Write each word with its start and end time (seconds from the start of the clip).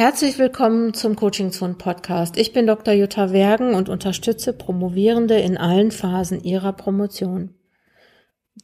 Herzlich 0.00 0.38
willkommen 0.38 0.94
zum 0.94 1.14
Coaching 1.14 1.52
Zone 1.52 1.74
Podcast. 1.74 2.38
Ich 2.38 2.54
bin 2.54 2.66
Dr. 2.66 2.94
Jutta 2.94 3.34
Wergen 3.34 3.74
und 3.74 3.90
unterstütze 3.90 4.54
Promovierende 4.54 5.38
in 5.38 5.58
allen 5.58 5.90
Phasen 5.90 6.42
ihrer 6.42 6.72
Promotion. 6.72 7.54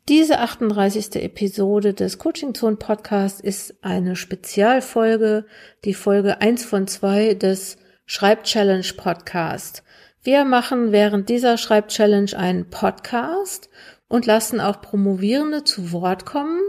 Diese 0.09 0.39
38. 0.39 1.17
Episode 1.17 1.93
des 1.93 2.17
Coaching 2.17 2.55
Zone 2.55 2.77
Podcast 2.77 3.43
ist 3.43 3.75
eine 3.85 4.17
Spezialfolge, 4.17 5.45
die 5.85 5.93
Folge 5.93 6.41
1 6.41 6.65
von 6.65 6.87
2 6.87 7.35
des 7.35 7.77
Schreib 8.07 8.45
Challenge 8.45 8.87
Podcast. 8.97 9.83
Wir 10.23 10.47
machen 10.47 10.91
während 10.91 11.29
dieser 11.29 11.59
Schreib 11.59 11.89
Challenge 11.89 12.35
einen 12.35 12.71
Podcast 12.71 13.69
und 14.09 14.25
lassen 14.25 14.59
auch 14.59 14.81
Promovierende 14.81 15.65
zu 15.65 15.93
Wort 15.93 16.25
kommen 16.25 16.63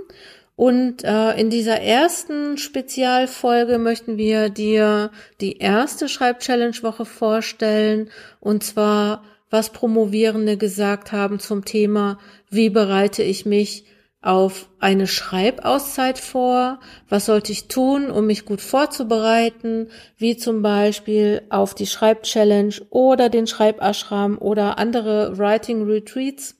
und 0.57 1.03
äh, 1.03 1.39
in 1.39 1.51
dieser 1.51 1.81
ersten 1.81 2.57
Spezialfolge 2.57 3.77
möchten 3.77 4.17
wir 4.17 4.49
dir 4.49 5.11
die 5.39 5.59
erste 5.59 6.09
Schreib-Challenge-Woche 6.09 7.05
vorstellen. 7.05 8.09
Und 8.39 8.63
zwar, 8.63 9.23
was 9.51 9.69
Promovierende 9.69 10.57
gesagt 10.57 11.11
haben 11.11 11.39
zum 11.39 11.63
Thema, 11.63 12.17
wie 12.49 12.71
bereite 12.71 13.21
ich 13.21 13.45
mich 13.45 13.85
auf 14.23 14.67
eine 14.79 15.05
Schreibauszeit 15.05 16.17
vor? 16.17 16.79
Was 17.07 17.27
sollte 17.27 17.51
ich 17.51 17.67
tun, 17.67 18.09
um 18.09 18.25
mich 18.25 18.43
gut 18.43 18.59
vorzubereiten? 18.59 19.89
Wie 20.17 20.37
zum 20.37 20.63
Beispiel 20.63 21.43
auf 21.51 21.75
die 21.75 21.85
Schreib-Challenge 21.85 22.73
oder 22.89 23.29
den 23.29 23.45
Schreibashram 23.45 24.39
oder 24.39 24.79
andere 24.79 25.37
Writing-Retreats. 25.37 26.55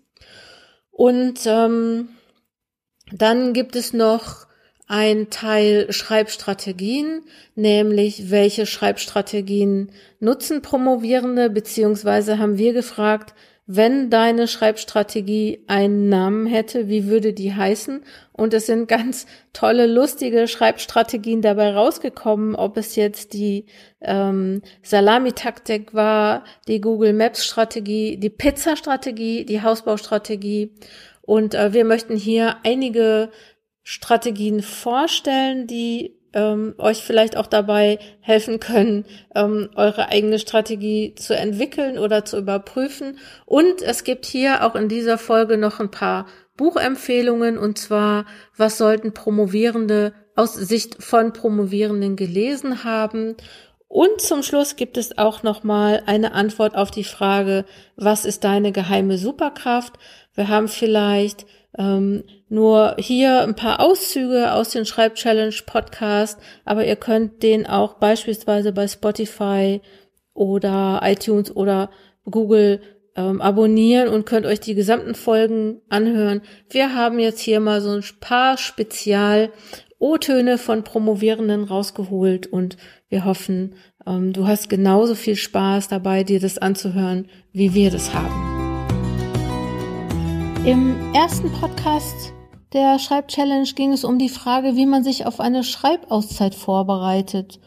Und 0.92 1.40
ähm, 1.48 2.10
dann 3.12 3.54
gibt 3.54 3.76
es 3.76 3.94
noch 3.94 4.48
ein 4.88 5.30
Teil 5.30 5.92
Schreibstrategien, 5.92 7.24
nämlich 7.56 8.32
welche 8.32 8.66
Schreibstrategien 8.66 9.92
nutzen 10.20 10.62
Promovierende, 10.62 11.50
beziehungsweise 11.50 12.40
haben 12.40 12.58
wir 12.58 12.74
gefragt, 12.74 13.34
wenn 13.70 14.10
deine 14.10 14.48
Schreibstrategie 14.48 15.66
einen 15.68 16.08
Namen 16.08 16.48
hätte, 16.48 16.88
wie 16.88 17.08
würde 17.08 17.34
die 17.34 17.54
heißen? 17.54 18.02
Und 18.32 18.54
es 18.54 18.66
sind 18.66 18.88
ganz 18.88 19.26
tolle, 19.52 19.88
lustige 19.88 20.48
Schreibstrategien 20.48 21.42
dabei 21.42 21.74
rausgekommen, 21.74 22.56
ob 22.56 22.78
es 22.78 22.96
jetzt 22.96 23.34
die 23.34 23.66
ähm, 24.00 24.62
Salami-Taktik 24.84 25.94
war, 25.94 26.46
die 26.70 26.80
Google 26.80 27.12
Maps-Strategie, 27.12 28.16
die 28.16 28.30
Pizza-Strategie, 28.30 29.44
die 29.44 29.62
Hausbaustrategie 29.62 30.72
und 31.28 31.56
äh, 31.56 31.74
wir 31.74 31.84
möchten 31.84 32.16
hier 32.16 32.56
einige 32.64 33.30
Strategien 33.84 34.62
vorstellen, 34.64 35.68
die 35.68 36.18
ähm, 36.32 36.74
euch 36.78 37.04
vielleicht 37.04 37.36
auch 37.36 37.48
dabei 37.48 38.00
helfen 38.22 38.62
können, 38.62 39.06
ähm, 39.36 39.70
eure 39.76 40.08
eigene 40.08 40.40
Strategie 40.40 41.16
zu 41.16 41.36
entwickeln 41.36 42.00
oder 42.00 42.24
zu 42.24 42.38
überprüfen. 42.38 43.20
Und 43.46 43.82
es 43.82 44.06
gibt 44.06 44.26
hier 44.26 44.66
auch 44.66 44.76
in 44.76 44.88
dieser 44.88 45.18
Folge 45.18 45.58
noch 45.58 45.82
ein 45.82 45.92
paar 45.92 46.28
Buchempfehlungen 46.56 47.58
und 47.58 47.78
zwar, 47.78 48.26
was 48.56 48.78
sollten 48.78 49.14
Promovierende 49.14 50.14
aus 50.38 50.54
Sicht 50.54 51.04
von 51.04 51.34
Promovierenden 51.34 52.16
gelesen 52.16 52.86
haben. 52.86 53.36
Und 53.90 54.22
zum 54.22 54.44
Schluss 54.44 54.76
gibt 54.78 54.98
es 54.98 55.18
auch 55.18 55.44
noch 55.44 55.64
mal 55.64 56.04
eine 56.06 56.34
Antwort 56.34 56.76
auf 56.76 56.92
die 56.92 57.06
Frage, 57.06 57.66
was 57.98 58.26
ist 58.26 58.44
deine 58.44 58.72
geheime 58.72 59.18
Superkraft? 59.18 59.94
Wir 60.38 60.50
haben 60.50 60.68
vielleicht 60.68 61.48
ähm, 61.78 62.24
nur 62.48 62.96
hier 63.00 63.42
ein 63.42 63.56
paar 63.56 63.82
Auszüge 63.82 64.54
aus 64.54 64.70
den 64.70 64.86
Schreibchallenge 64.86 65.56
Podcast, 65.66 66.40
aber 66.64 66.86
ihr 66.86 66.96
könnt 66.96 67.42
den 67.42 67.66
auch 67.66 67.96
beispielsweise 67.96 68.72
bei 68.72 68.88
Spotify 68.88 69.82
oder 70.34 71.02
iTunes 71.04 71.56
oder 71.56 71.90
Google 72.24 72.82
ähm, 73.16 73.42
abonnieren 73.42 74.10
und 74.10 74.28
könnt 74.28 74.46
euch 74.46 74.60
die 74.60 74.76
gesamten 74.76 75.16
Folgen 75.16 75.82
anhören. 75.90 76.42
Wir 76.70 76.94
haben 76.94 77.18
jetzt 77.18 77.40
hier 77.40 77.60
mal 77.60 77.82
so 77.82 77.90
ein 77.90 78.04
paar 78.20 78.58
Spezial 78.58 79.52
O-Töne 79.98 80.60
von 80.60 80.84
Promovierenden 80.84 81.64
rausgeholt 81.64 82.46
und 82.46 82.78
wir 83.10 83.26
hoffen, 83.26 83.74
ähm, 84.06 84.34
du 84.34 84.48
hast 84.48 84.70
genauso 84.70 85.16
viel 85.16 85.36
Spaß 85.36 85.88
dabei, 85.88 86.24
dir 86.24 86.40
das 86.40 86.60
anzuhören, 86.60 87.28
wie 87.52 87.74
wir 87.74 87.90
das 87.90 88.14
haben. 88.14 88.57
Im 90.68 91.14
ersten 91.14 91.50
Podcast 91.50 92.34
der 92.74 93.00
Schreibchallenge 93.00 93.72
ging 93.74 93.94
es 93.94 94.04
um 94.04 94.20
die 94.20 94.28
Frage, 94.28 94.76
wie 94.76 94.86
man 94.86 95.02
sich 95.02 95.26
auf 95.26 95.40
eine 95.40 95.64
Schreibauszeit 95.64 96.56
vorbereitet. 96.56 97.62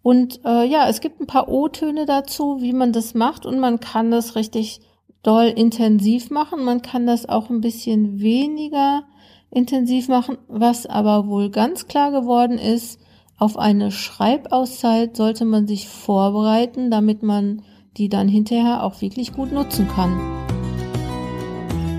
Und 0.00 0.44
äh, 0.44 0.64
ja, 0.64 0.88
es 0.88 1.00
gibt 1.00 1.20
ein 1.20 1.26
paar 1.26 1.48
O-Töne 1.48 2.06
dazu, 2.06 2.58
wie 2.60 2.72
man 2.72 2.92
das 2.92 3.14
macht 3.14 3.46
und 3.46 3.58
man 3.58 3.80
kann 3.80 4.12
das 4.12 4.36
richtig 4.36 4.80
doll 5.24 5.46
intensiv 5.46 6.30
machen. 6.30 6.62
Man 6.62 6.82
kann 6.82 7.04
das 7.04 7.28
auch 7.28 7.50
ein 7.50 7.60
bisschen 7.60 8.20
weniger 8.20 9.02
intensiv 9.50 10.06
machen, 10.06 10.38
was 10.46 10.86
aber 10.86 11.26
wohl 11.26 11.50
ganz 11.50 11.88
klar 11.88 12.12
geworden 12.12 12.58
ist, 12.58 13.00
auf 13.38 13.58
eine 13.58 13.90
Schreibauszeit 13.90 15.16
sollte 15.16 15.46
man 15.46 15.66
sich 15.66 15.88
vorbereiten, 15.88 16.92
damit 16.92 17.24
man 17.24 17.62
die 17.96 18.08
dann 18.08 18.28
hinterher 18.28 18.84
auch 18.84 19.00
wirklich 19.00 19.32
gut 19.32 19.50
nutzen 19.50 19.88
kann. 19.88 20.55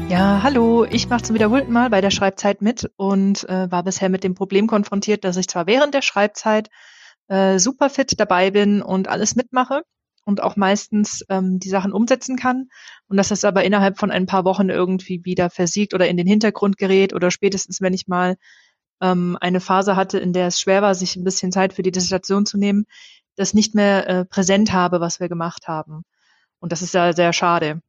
Ja, 0.09 0.41
hallo, 0.41 0.85
ich 0.85 1.09
mache 1.09 1.23
zum 1.23 1.34
wiederholten 1.34 1.73
Mal 1.73 1.90
bei 1.90 2.00
der 2.00 2.12
Schreibzeit 2.12 2.62
mit 2.62 2.90
und 2.95 3.44
äh, 3.50 3.69
war 3.69 3.84
bisher 3.84 4.07
mit 4.07 4.23
dem 4.23 4.35
Problem 4.35 4.66
konfrontiert, 4.66 5.25
dass 5.25 5.35
ich 5.35 5.50
zwar 5.50 5.68
während 5.68 5.94
der 5.94 6.01
Schreibzeit 6.01 6.69
äh, 7.28 7.59
super 7.59 7.90
fit 7.90 8.18
dabei 8.18 8.51
bin 8.51 8.81
und 8.81 9.09
alles 9.09 9.35
mitmache 9.35 9.81
und 10.23 10.41
auch 10.41 10.56
meistens 10.56 11.25
ähm, 11.28 11.59
die 11.59 11.68
Sachen 11.68 11.91
umsetzen 11.91 12.38
kann 12.38 12.69
und 13.09 13.18
dass 13.18 13.28
das 13.28 13.44
aber 13.44 13.66
innerhalb 13.66 14.00
von 14.00 14.09
ein 14.09 14.28
paar 14.28 14.45
Wochen 14.45 14.69
irgendwie 14.69 15.25
wieder 15.25 15.50
versiegt 15.50 15.94
oder 15.94 16.07
in 16.07 16.16
den 16.16 16.28
Hintergrund 16.28 16.78
gerät 16.78 17.13
oder 17.13 17.29
spätestens, 17.29 17.81
wenn 17.81 17.94
ich 17.94 18.07
mal 18.07 18.38
ähm, 19.01 19.38
eine 19.41 19.59
Phase 19.59 19.97
hatte, 19.97 20.19
in 20.19 20.31
der 20.31 20.47
es 20.47 20.62
schwer 20.62 20.81
war, 20.81 20.95
sich 20.95 21.18
ein 21.18 21.25
bisschen 21.25 21.51
Zeit 21.51 21.74
für 21.74 21.84
die 21.84 21.91
Dissertation 21.91 22.45
zu 22.45 22.57
nehmen, 22.57 22.85
das 23.35 23.53
nicht 23.53 23.75
mehr 23.75 24.07
äh, 24.07 24.25
präsent 24.25 24.72
habe, 24.72 25.01
was 25.01 25.19
wir 25.19 25.28
gemacht 25.28 25.68
haben. 25.68 26.03
Und 26.59 26.72
das 26.72 26.81
ist 26.81 26.94
ja 26.94 27.12
sehr 27.12 27.34
schade. 27.34 27.81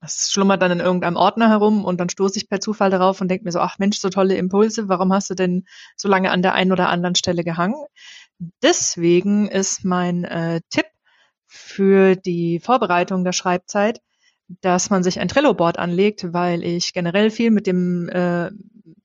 Das 0.00 0.30
schlummert 0.30 0.62
dann 0.62 0.70
in 0.70 0.80
irgendeinem 0.80 1.16
Ordner 1.16 1.48
herum 1.48 1.84
und 1.84 1.98
dann 1.98 2.08
stoße 2.08 2.38
ich 2.38 2.48
per 2.48 2.60
Zufall 2.60 2.90
darauf 2.90 3.20
und 3.20 3.28
denke 3.28 3.44
mir 3.44 3.52
so, 3.52 3.58
ach 3.58 3.78
Mensch, 3.78 3.98
so 3.98 4.10
tolle 4.10 4.36
Impulse, 4.36 4.88
warum 4.88 5.12
hast 5.12 5.30
du 5.30 5.34
denn 5.34 5.64
so 5.96 6.08
lange 6.08 6.30
an 6.30 6.42
der 6.42 6.54
einen 6.54 6.70
oder 6.72 6.88
anderen 6.88 7.16
Stelle 7.16 7.42
gehangen? 7.42 7.74
Deswegen 8.62 9.48
ist 9.48 9.84
mein 9.84 10.24
äh, 10.24 10.60
Tipp 10.70 10.86
für 11.46 12.14
die 12.14 12.60
Vorbereitung 12.60 13.24
der 13.24 13.32
Schreibzeit, 13.32 14.00
dass 14.60 14.90
man 14.90 15.02
sich 15.02 15.18
ein 15.18 15.28
Trello-Board 15.28 15.78
anlegt, 15.78 16.32
weil 16.32 16.62
ich 16.62 16.92
generell 16.92 17.30
viel 17.30 17.50
mit 17.50 17.66
dem 17.66 18.08
äh, 18.08 18.50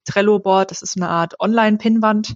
Trello-Board, 0.06 0.72
das 0.72 0.81
ist 0.81 0.96
eine 0.96 1.10
Art 1.10 1.40
Online-Pinwand, 1.40 2.36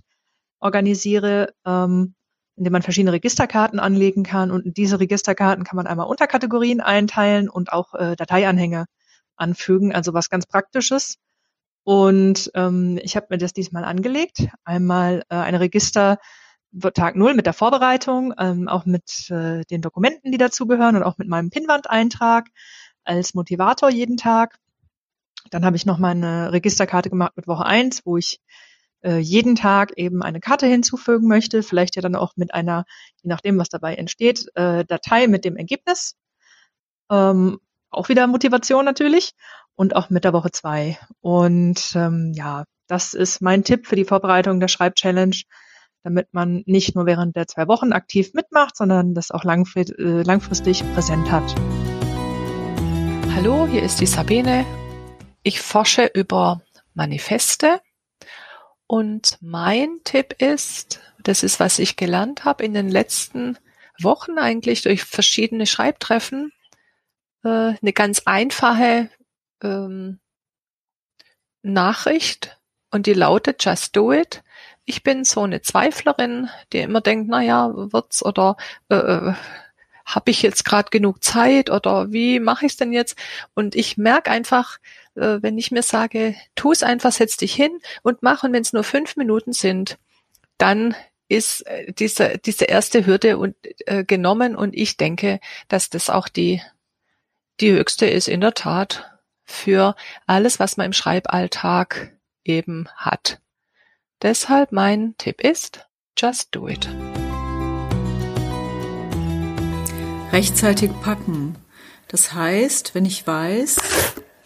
organisiere. 0.60 1.54
Ähm, 1.66 2.16
indem 2.58 2.74
man 2.74 2.82
verschiedene 2.82 3.14
Registerkarten 3.14 3.80
anlegen 3.80 4.24
kann. 4.24 4.52
Und 4.52 4.66
in 4.66 4.74
diese 4.74 5.00
Registerkarten 5.00 5.64
kann 5.64 5.78
man 5.78 5.88
einmal 5.88 6.08
Unterkategorien 6.08 6.82
einteilen 6.82 7.50
und 7.50 7.72
auch 7.72 7.94
äh, 7.94 8.16
Dateianhänge 8.16 8.86
anfügen, 9.38 9.94
also 9.94 10.14
was 10.14 10.30
ganz 10.30 10.48
Praktisches. 10.48 11.18
Und 11.84 12.52
ähm, 12.56 13.00
ich 13.02 13.16
habe 13.16 13.28
mir 13.30 13.38
das 13.38 13.54
diesmal 13.54 13.86
angelegt. 13.86 14.48
Einmal 14.66 15.24
äh, 15.30 15.36
eine 15.36 15.60
Register 15.60 16.18
Tag 16.94 17.16
Null 17.16 17.34
mit 17.34 17.46
der 17.46 17.54
Vorbereitung, 17.54 18.34
ähm, 18.38 18.68
auch 18.68 18.86
mit 18.86 19.30
äh, 19.30 19.64
den 19.66 19.82
Dokumenten, 19.82 20.32
die 20.32 20.38
dazugehören 20.38 20.98
und 20.98 21.04
auch 21.04 21.18
mit 21.18 21.28
meinem 21.28 21.50
Pinwandeintrag 21.50 22.50
als 23.06 23.34
Motivator 23.34 23.90
jeden 23.90 24.18
Tag. 24.18 24.60
Dann 25.50 25.64
habe 25.64 25.78
ich 25.78 25.86
noch 25.86 25.98
mal 25.98 26.12
eine 26.12 26.52
Registerkarte 26.52 27.10
gemacht 27.10 27.38
mit 27.38 27.48
Woche 27.48 27.66
eins, 27.66 28.06
wo 28.06 28.18
ich 28.18 28.42
äh, 29.08 29.20
jeden 29.20 29.56
Tag 29.56 29.94
eben 29.96 30.22
eine 30.22 30.42
Karte 30.42 30.68
hinzufügen 30.68 31.30
möchte, 31.30 31.64
vielleicht 31.64 31.96
ja 31.96 32.02
dann 32.02 32.16
auch 32.16 32.34
mit 32.36 32.54
einer, 32.54 32.84
je 33.24 33.30
nachdem, 33.30 33.58
was 33.58 33.70
dabei 33.70 33.96
entsteht, 33.96 34.48
äh, 34.56 34.84
Datei 34.84 35.28
mit 35.28 35.46
dem 35.46 35.56
Ergebnis. 35.56 36.18
Ähm, 37.10 37.60
auch 37.90 38.10
wieder 38.10 38.28
Motivation 38.28 38.84
natürlich 38.84 39.32
und 39.76 39.96
auch 39.96 40.10
mit 40.10 40.26
der 40.26 40.34
Woche 40.34 40.52
zwei. 40.52 41.00
Und 41.22 41.94
ähm, 41.96 42.34
ja, 42.36 42.66
das 42.88 43.14
ist 43.14 43.42
mein 43.42 43.64
Tipp 43.64 43.88
für 43.88 43.96
die 43.96 44.04
Vorbereitung 44.04 44.60
der 44.60 44.68
Schreibchallenge, 44.68 45.44
damit 46.04 46.28
man 46.34 46.64
nicht 46.66 46.94
nur 46.94 47.06
während 47.06 47.38
der 47.38 47.48
zwei 47.48 47.70
Wochen 47.70 47.94
aktiv 47.94 48.34
mitmacht, 48.34 48.76
sondern 48.76 49.14
das 49.14 49.32
auch 49.32 49.46
äh, 49.46 50.22
langfristig 50.24 50.84
präsent 50.94 51.32
hat. 51.32 51.56
Hallo, 53.36 53.68
hier 53.68 53.84
ist 53.84 54.02
die 54.02 54.06
Sabine. 54.06 54.66
Ich 55.44 55.62
forsche 55.62 56.12
über 56.14 56.62
Manifeste 56.94 57.80
und 58.88 59.38
mein 59.42 60.00
Tipp 60.06 60.42
ist, 60.42 61.02
das 61.22 61.44
ist, 61.44 61.60
was 61.60 61.78
ich 61.80 61.98
gelernt 61.98 62.46
habe 62.46 62.64
in 62.64 62.74
den 62.74 62.90
letzten 62.90 63.58
Wochen 64.00 64.38
eigentlich 64.38 64.82
durch 64.82 65.04
verschiedene 65.04 65.66
Schreibtreffen, 65.66 66.54
äh, 67.44 67.74
eine 67.82 67.94
ganz 67.94 68.24
einfache 68.26 69.10
ähm, 69.62 70.20
Nachricht 71.64 72.58
und 72.92 73.06
die 73.08 73.14
lautet 73.14 73.64
Just 73.64 73.96
Do 73.96 74.14
It. 74.14 74.44
ich 74.86 75.04
bin 75.04 75.26
so 75.26 75.44
eine 75.44 75.62
Zweiflerin, 75.62 76.50
die 76.72 76.80
immer 76.80 77.02
denkt, 77.02 77.28
na 77.30 77.42
ja, 77.42 77.72
wird's 77.74 78.24
oder 78.24 78.56
äh, 78.90 78.96
äh 78.96 79.34
habe 80.06 80.32
ich 80.32 80.42
jetzt 80.42 80.64
gerade 80.64 80.90
genug 80.90 81.22
Zeit 81.22 81.70
oder 81.70 82.14
wie 82.14 82.40
mache 82.40 82.66
ich 82.66 82.72
es 82.72 82.78
denn 82.78 82.94
jetzt? 82.94 83.18
Und 83.54 83.76
ich 83.76 83.98
merke 83.98 84.32
einfach, 84.32 84.78
äh, 85.18 85.42
wenn 85.42 85.58
ich 85.58 85.72
mir 85.72 85.84
sage, 85.84 86.36
tu 86.56 86.72
es 86.72 86.84
einfach, 86.84 87.12
setz 87.12 87.38
dich 87.38 87.54
hin 87.54 87.80
und 88.04 88.24
mach 88.24 88.44
und 88.44 88.54
wenn 88.54 88.62
es 88.62 88.74
nur 88.74 88.84
fünf 88.84 89.16
Minuten 89.18 89.54
sind, 89.54 89.98
dann 90.58 90.96
ist 91.28 91.66
äh, 91.68 91.92
diese, 91.92 92.38
diese 92.38 92.66
erste 92.66 93.06
Hürde 93.06 93.38
und, 93.38 93.56
äh, 93.86 94.04
genommen 94.04 94.56
und 94.56 94.76
ich 94.76 94.98
denke, 94.98 95.40
dass 95.68 95.90
das 95.90 96.10
auch 96.10 96.28
die, 96.28 96.62
die 97.60 97.72
höchste 97.72 98.06
ist 98.06 98.28
in 98.28 98.42
der 98.42 98.54
Tat 98.54 99.12
für 99.44 99.96
alles, 100.26 100.60
was 100.60 100.78
man 100.78 100.88
im 100.88 100.94
Schreiballtag 100.94 102.18
eben 102.44 102.88
hat. 102.96 103.42
Deshalb 104.22 104.72
mein 104.72 105.16
Tipp 105.18 105.42
ist, 105.42 105.88
just 106.18 106.50
do 106.56 106.68
it. 106.68 106.88
Rechtzeitig 110.32 110.92
packen. 111.02 111.56
Das 112.08 112.34
heißt, 112.34 112.96
wenn 112.96 113.06
ich 113.06 113.26
weiß, 113.28 113.78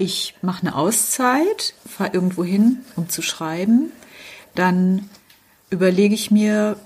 ich 0.01 0.35
mache 0.41 0.61
eine 0.61 0.75
Auszeit, 0.75 1.73
fahre 1.87 2.11
irgendwo 2.13 2.43
hin, 2.43 2.79
um 2.95 3.09
zu 3.09 3.21
schreiben, 3.21 3.91
dann 4.55 5.09
überlege 5.69 6.15
ich 6.15 6.31
mir 6.31 6.77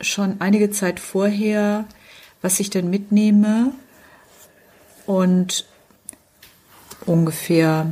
schon 0.00 0.40
einige 0.40 0.70
Zeit 0.70 1.00
vorher, 1.00 1.86
was 2.42 2.60
ich 2.60 2.70
denn 2.70 2.90
mitnehme 2.90 3.72
und 5.06 5.66
ungefähr 7.06 7.86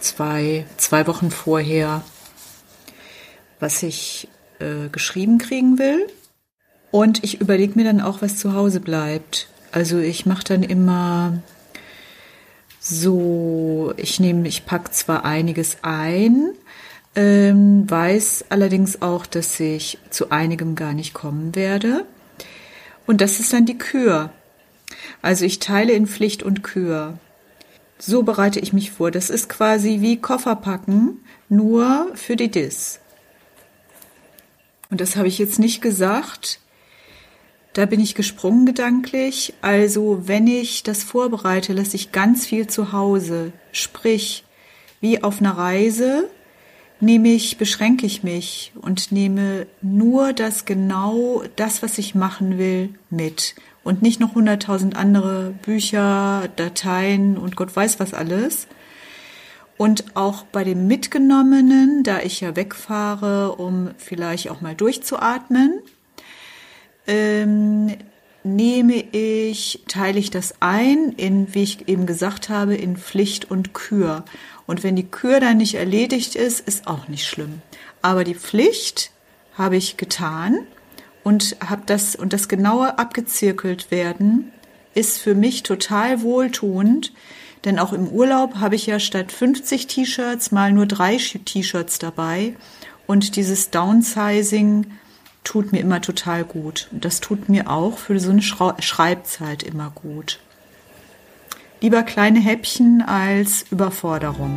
zwei, 0.00 0.66
zwei 0.76 1.06
Wochen 1.06 1.30
vorher 1.30 2.02
was 3.60 3.82
ich 3.82 4.28
äh, 4.58 4.88
geschrieben 4.88 5.38
kriegen 5.38 5.78
will. 5.78 6.08
Und 6.90 7.22
ich 7.22 7.40
überlege 7.40 7.74
mir 7.76 7.84
dann 7.84 8.00
auch, 8.00 8.22
was 8.22 8.36
zu 8.36 8.54
Hause 8.54 8.80
bleibt. 8.80 9.48
Also 9.70 9.98
ich 9.98 10.26
mache 10.26 10.42
dann 10.42 10.62
immer 10.64 11.40
so, 12.90 13.94
ich 13.96 14.20
nehme, 14.20 14.46
ich 14.48 14.66
pack 14.66 14.92
zwar 14.92 15.24
einiges 15.24 15.78
ein, 15.82 16.50
ähm, 17.14 17.88
weiß 17.90 18.46
allerdings 18.50 19.00
auch, 19.00 19.26
dass 19.26 19.58
ich 19.58 19.98
zu 20.10 20.30
einigem 20.30 20.74
gar 20.74 20.92
nicht 20.92 21.14
kommen 21.14 21.54
werde. 21.54 22.04
Und 23.06 23.20
das 23.20 23.40
ist 23.40 23.52
dann 23.52 23.66
die 23.66 23.78
Kür. 23.78 24.32
Also 25.22 25.44
ich 25.44 25.58
teile 25.58 25.92
in 25.92 26.06
Pflicht 26.06 26.42
und 26.42 26.62
Kür. 26.62 27.18
So 27.98 28.22
bereite 28.22 28.60
ich 28.60 28.72
mich 28.72 28.90
vor. 28.90 29.10
Das 29.10 29.30
ist 29.30 29.48
quasi 29.48 30.00
wie 30.00 30.20
Kofferpacken, 30.20 31.18
nur 31.48 32.10
für 32.14 32.36
die 32.36 32.50
Dis. 32.50 33.00
Und 34.90 35.00
das 35.00 35.16
habe 35.16 35.28
ich 35.28 35.38
jetzt 35.38 35.58
nicht 35.58 35.80
gesagt. 35.80 36.60
Da 37.72 37.86
bin 37.86 38.00
ich 38.00 38.14
gesprungen 38.14 38.66
gedanklich. 38.66 39.54
Also 39.62 40.22
wenn 40.26 40.46
ich 40.46 40.82
das 40.82 41.04
vorbereite, 41.04 41.72
lasse 41.72 41.96
ich 41.96 42.12
ganz 42.12 42.46
viel 42.46 42.66
zu 42.66 42.92
Hause. 42.92 43.52
Sprich, 43.72 44.44
wie 45.00 45.22
auf 45.22 45.40
einer 45.40 45.56
Reise 45.56 46.28
nehme 47.00 47.28
ich, 47.28 47.56
beschränke 47.56 48.06
ich 48.06 48.22
mich 48.22 48.72
und 48.80 49.12
nehme 49.12 49.66
nur 49.80 50.32
das 50.32 50.64
genau, 50.64 51.42
das, 51.56 51.82
was 51.82 51.96
ich 51.98 52.14
machen 52.14 52.58
will, 52.58 52.90
mit. 53.08 53.54
Und 53.82 54.02
nicht 54.02 54.20
noch 54.20 54.34
hunderttausend 54.34 54.96
andere 54.96 55.54
Bücher, 55.62 56.48
Dateien 56.56 57.38
und 57.38 57.56
Gott 57.56 57.74
weiß 57.74 57.98
was 58.00 58.12
alles. 58.12 58.66
Und 59.78 60.14
auch 60.14 60.42
bei 60.42 60.62
dem 60.62 60.86
Mitgenommenen, 60.86 62.02
da 62.02 62.20
ich 62.20 62.42
ja 62.42 62.54
wegfahre, 62.54 63.52
um 63.52 63.90
vielleicht 63.96 64.50
auch 64.50 64.60
mal 64.60 64.74
durchzuatmen, 64.74 65.80
ähm, 67.06 67.96
nehme 68.42 69.04
ich, 69.12 69.82
teile 69.88 70.18
ich 70.18 70.30
das 70.30 70.54
ein 70.60 71.12
in, 71.16 71.54
wie 71.54 71.62
ich 71.62 71.88
eben 71.88 72.06
gesagt 72.06 72.48
habe, 72.48 72.74
in 72.74 72.96
Pflicht 72.96 73.50
und 73.50 73.74
Kür. 73.74 74.24
Und 74.66 74.82
wenn 74.82 74.96
die 74.96 75.06
Kür 75.06 75.40
dann 75.40 75.58
nicht 75.58 75.74
erledigt 75.74 76.36
ist, 76.36 76.60
ist 76.60 76.86
auch 76.86 77.08
nicht 77.08 77.26
schlimm. 77.26 77.60
Aber 78.02 78.24
die 78.24 78.34
Pflicht 78.34 79.10
habe 79.54 79.76
ich 79.76 79.96
getan 79.96 80.66
und 81.22 81.56
habe 81.66 81.82
das 81.86 82.16
und 82.16 82.32
das 82.32 82.48
genaue 82.48 82.98
abgezirkelt 82.98 83.90
werden 83.90 84.52
ist 84.94 85.18
für 85.18 85.34
mich 85.34 85.62
total 85.62 86.22
wohltuend, 86.22 87.12
denn 87.64 87.78
auch 87.78 87.92
im 87.92 88.08
Urlaub 88.08 88.56
habe 88.56 88.74
ich 88.74 88.86
ja 88.86 88.98
statt 88.98 89.32
50 89.32 89.86
T-Shirts 89.86 90.50
mal 90.50 90.72
nur 90.72 90.86
drei 90.86 91.16
T-Shirts 91.16 91.98
dabei. 91.98 92.54
Und 93.06 93.36
dieses 93.36 93.70
Downsizing 93.70 94.86
tut 95.44 95.72
mir 95.72 95.80
immer 95.80 96.00
total 96.00 96.44
gut. 96.44 96.88
Und 96.92 97.04
das 97.04 97.20
tut 97.20 97.48
mir 97.48 97.70
auch 97.70 97.98
für 97.98 98.18
so 98.18 98.30
eine 98.30 98.42
Schreibzeit 98.42 99.62
immer 99.62 99.90
gut. 99.90 100.40
Lieber 101.80 102.02
kleine 102.02 102.40
Häppchen 102.40 103.02
als 103.02 103.64
Überforderung. 103.70 104.56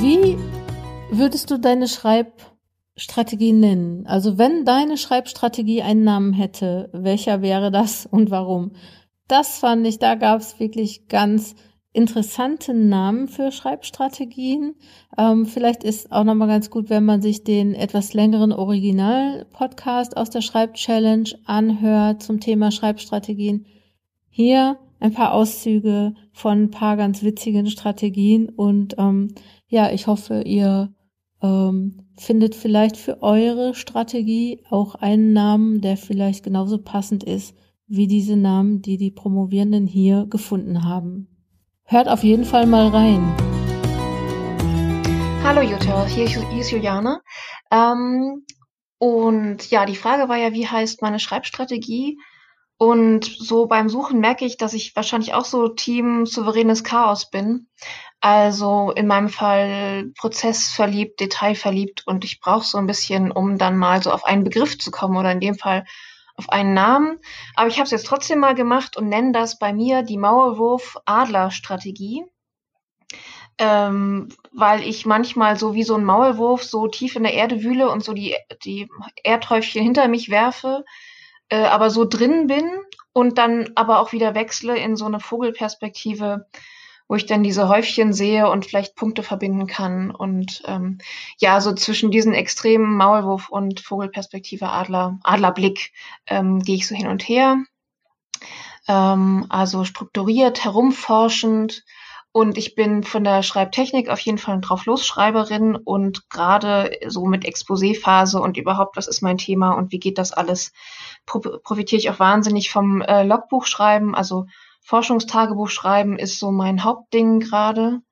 Wie 0.00 0.36
würdest 1.10 1.50
du 1.50 1.58
deine 1.58 1.88
Schreibstrategie 1.88 3.52
nennen? 3.52 4.06
Also 4.06 4.36
wenn 4.36 4.64
deine 4.64 4.98
Schreibstrategie 4.98 5.82
einen 5.82 6.04
Namen 6.04 6.32
hätte, 6.32 6.90
welcher 6.92 7.40
wäre 7.42 7.70
das 7.70 8.06
und 8.06 8.30
warum? 8.30 8.72
das 9.28 9.58
fand 9.58 9.86
ich, 9.86 9.98
da 9.98 10.14
gab 10.14 10.40
es 10.40 10.58
wirklich 10.60 11.08
ganz 11.08 11.54
interessante 11.96 12.74
Namen 12.74 13.26
für 13.26 13.50
Schreibstrategien. 13.50 14.74
Ähm, 15.16 15.46
vielleicht 15.46 15.82
ist 15.82 16.12
auch 16.12 16.24
nochmal 16.24 16.48
ganz 16.48 16.68
gut, 16.68 16.90
wenn 16.90 17.06
man 17.06 17.22
sich 17.22 17.42
den 17.42 17.74
etwas 17.74 18.12
längeren 18.12 18.52
Original-Podcast 18.52 20.16
aus 20.16 20.28
der 20.28 20.42
Schreibchallenge 20.42 21.30
anhört 21.46 22.22
zum 22.22 22.38
Thema 22.38 22.70
Schreibstrategien. 22.70 23.64
Hier 24.28 24.78
ein 25.00 25.14
paar 25.14 25.32
Auszüge 25.32 26.14
von 26.32 26.64
ein 26.64 26.70
paar 26.70 26.98
ganz 26.98 27.22
witzigen 27.22 27.66
Strategien 27.68 28.50
und 28.50 28.96
ähm, 28.98 29.34
ja, 29.68 29.90
ich 29.90 30.06
hoffe, 30.06 30.42
ihr 30.42 30.94
ähm, 31.42 32.08
findet 32.18 32.54
vielleicht 32.54 32.98
für 32.98 33.22
eure 33.22 33.74
Strategie 33.74 34.60
auch 34.68 34.96
einen 34.96 35.32
Namen, 35.32 35.80
der 35.80 35.96
vielleicht 35.96 36.44
genauso 36.44 36.76
passend 36.78 37.24
ist 37.24 37.54
wie 37.86 38.06
diese 38.06 38.36
Namen, 38.36 38.82
die 38.82 38.98
die 38.98 39.10
Promovierenden 39.10 39.86
hier 39.86 40.26
gefunden 40.28 40.84
haben. 40.84 41.28
Hört 41.88 42.08
auf 42.08 42.24
jeden 42.24 42.44
Fall 42.44 42.66
mal 42.66 42.88
rein. 42.88 43.22
Hallo 45.44 45.60
Jutta, 45.60 46.04
hier 46.06 46.24
ist 46.24 46.72
Juliane. 46.72 47.22
Ähm, 47.70 48.44
und 48.98 49.70
ja, 49.70 49.86
die 49.86 49.94
Frage 49.94 50.28
war 50.28 50.36
ja, 50.36 50.52
wie 50.52 50.66
heißt 50.66 51.00
meine 51.00 51.20
Schreibstrategie? 51.20 52.18
Und 52.76 53.24
so 53.24 53.66
beim 53.66 53.88
Suchen 53.88 54.18
merke 54.18 54.44
ich, 54.44 54.56
dass 54.56 54.74
ich 54.74 54.96
wahrscheinlich 54.96 55.32
auch 55.32 55.44
so 55.44 55.68
Team 55.68 56.26
souveränes 56.26 56.82
Chaos 56.82 57.30
bin. 57.30 57.68
Also 58.20 58.90
in 58.90 59.06
meinem 59.06 59.28
Fall 59.28 60.10
prozessverliebt, 60.18 61.20
detailverliebt 61.20 62.02
und 62.04 62.24
ich 62.24 62.40
brauche 62.40 62.66
so 62.66 62.78
ein 62.78 62.88
bisschen, 62.88 63.30
um 63.30 63.58
dann 63.58 63.76
mal 63.76 64.02
so 64.02 64.10
auf 64.10 64.24
einen 64.24 64.42
Begriff 64.42 64.76
zu 64.76 64.90
kommen 64.90 65.16
oder 65.16 65.30
in 65.30 65.40
dem 65.40 65.54
Fall 65.54 65.84
auf 66.36 66.50
einen 66.50 66.74
Namen. 66.74 67.18
Aber 67.54 67.68
ich 67.68 67.76
habe 67.76 67.84
es 67.84 67.90
jetzt 67.90 68.06
trotzdem 68.06 68.40
mal 68.40 68.54
gemacht 68.54 68.96
und 68.96 69.08
nenne 69.08 69.32
das 69.32 69.58
bei 69.58 69.72
mir 69.72 70.02
die 70.02 70.18
Maulwurf-Adler-Strategie. 70.18 72.24
Ähm, 73.58 74.28
weil 74.52 74.82
ich 74.82 75.06
manchmal 75.06 75.58
so 75.58 75.72
wie 75.72 75.82
so 75.82 75.94
ein 75.94 76.04
Maulwurf 76.04 76.62
so 76.62 76.88
tief 76.88 77.16
in 77.16 77.22
der 77.22 77.32
Erde 77.32 77.64
wühle 77.64 77.90
und 77.90 78.04
so 78.04 78.12
die, 78.12 78.36
die 78.64 78.86
Erdhäufchen 79.24 79.82
hinter 79.82 80.08
mich 80.08 80.28
werfe, 80.28 80.84
äh, 81.48 81.64
aber 81.64 81.88
so 81.88 82.04
drin 82.04 82.48
bin 82.48 82.70
und 83.14 83.38
dann 83.38 83.70
aber 83.74 84.00
auch 84.00 84.12
wieder 84.12 84.34
wechsle 84.34 84.76
in 84.76 84.94
so 84.94 85.06
eine 85.06 85.20
Vogelperspektive 85.20 86.44
wo 87.08 87.14
ich 87.14 87.26
dann 87.26 87.42
diese 87.42 87.68
Häufchen 87.68 88.12
sehe 88.12 88.50
und 88.50 88.66
vielleicht 88.66 88.96
Punkte 88.96 89.22
verbinden 89.22 89.66
kann. 89.66 90.10
Und 90.10 90.62
ähm, 90.66 90.98
ja, 91.38 91.60
so 91.60 91.72
zwischen 91.72 92.10
diesen 92.10 92.34
extremen 92.34 92.96
Maulwurf 92.96 93.48
und 93.48 93.80
Vogelperspektive 93.80 94.68
Adler, 94.68 95.18
Adlerblick 95.22 95.92
ähm, 96.26 96.60
gehe 96.60 96.76
ich 96.76 96.88
so 96.88 96.94
hin 96.94 97.06
und 97.06 97.22
her. 97.28 97.58
Ähm, 98.88 99.46
also 99.48 99.84
strukturiert, 99.84 100.64
herumforschend. 100.64 101.84
Und 102.32 102.58
ich 102.58 102.74
bin 102.74 103.02
von 103.02 103.24
der 103.24 103.42
Schreibtechnik 103.42 104.10
auf 104.10 104.18
jeden 104.20 104.36
Fall 104.36 104.60
drauf 104.60 104.84
Losschreiberin 104.84 105.74
und 105.74 106.28
gerade 106.28 106.90
so 107.06 107.24
mit 107.24 107.46
Exposé-Phase 107.46 108.38
und 108.42 108.58
überhaupt, 108.58 108.98
was 108.98 109.08
ist 109.08 109.22
mein 109.22 109.38
Thema 109.38 109.70
und 109.70 109.90
wie 109.90 109.98
geht 109.98 110.18
das 110.18 110.32
alles, 110.32 110.72
profitiere 111.24 111.98
ich 111.98 112.10
auch 112.10 112.18
wahnsinnig 112.18 112.70
vom 112.70 113.00
äh, 113.00 113.22
Logbuchschreiben, 113.22 114.14
also 114.14 114.44
Forschungstagebuch 114.86 115.68
schreiben 115.68 116.16
ist 116.16 116.38
so 116.38 116.52
mein 116.52 116.84
Hauptding 116.84 117.40
gerade, 117.40 118.02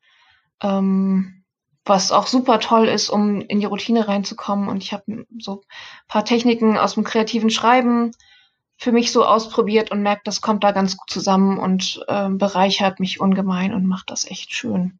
ähm, 0.60 1.44
was 1.84 2.10
auch 2.10 2.26
super 2.26 2.58
toll 2.58 2.88
ist, 2.88 3.10
um 3.10 3.40
in 3.42 3.60
die 3.60 3.66
Routine 3.66 4.08
reinzukommen. 4.08 4.68
Und 4.68 4.82
ich 4.82 4.92
habe 4.92 5.24
so 5.38 5.62
paar 6.08 6.24
Techniken 6.24 6.76
aus 6.76 6.94
dem 6.94 7.04
kreativen 7.04 7.50
Schreiben 7.50 8.10
für 8.76 8.90
mich 8.90 9.12
so 9.12 9.24
ausprobiert 9.24 9.92
und 9.92 10.02
merkt, 10.02 10.26
das 10.26 10.40
kommt 10.40 10.64
da 10.64 10.72
ganz 10.72 10.96
gut 10.96 11.08
zusammen 11.08 11.58
und 11.58 12.04
äh, 12.08 12.28
bereichert 12.30 12.98
mich 12.98 13.20
ungemein 13.20 13.72
und 13.72 13.86
macht 13.86 14.10
das 14.10 14.28
echt 14.28 14.52
schön. 14.52 14.98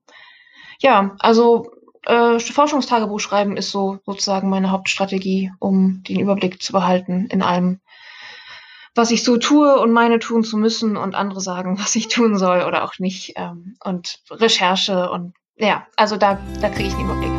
Ja, 0.79 1.17
also 1.19 1.73
äh, 2.07 2.39
Forschungstagebuch 2.39 3.19
schreiben 3.19 3.57
ist 3.57 3.73
so 3.73 3.99
sozusagen 4.07 4.49
meine 4.49 4.71
Hauptstrategie, 4.71 5.51
um 5.59 6.05
den 6.05 6.21
Überblick 6.21 6.63
zu 6.63 6.73
behalten 6.73 7.27
in 7.31 7.43
allem, 7.43 7.81
was 8.95 9.11
ich 9.11 9.25
so 9.25 9.39
tue 9.39 9.81
und 9.81 9.91
meine 9.91 10.21
tun 10.21 10.45
zu 10.45 10.57
müssen 10.57 10.97
und 10.97 11.15
andere 11.15 11.41
sagen, 11.41 11.79
was 11.79 11.95
ich 11.97 12.09
tun 12.09 12.39
soll 12.39 12.63
oder 12.63 12.85
auch 12.85 12.99
nicht. 12.99 13.35
Ähm, 13.37 13.77
und 13.83 14.21
Recherche 14.31 15.11
und 15.11 15.35
ja, 15.57 15.87
also 15.97 16.17
da, 16.17 16.39
da 16.61 16.69
kriege 16.69 16.89
ich 16.89 16.95
einen 16.95 17.05
Überblick. 17.05 17.31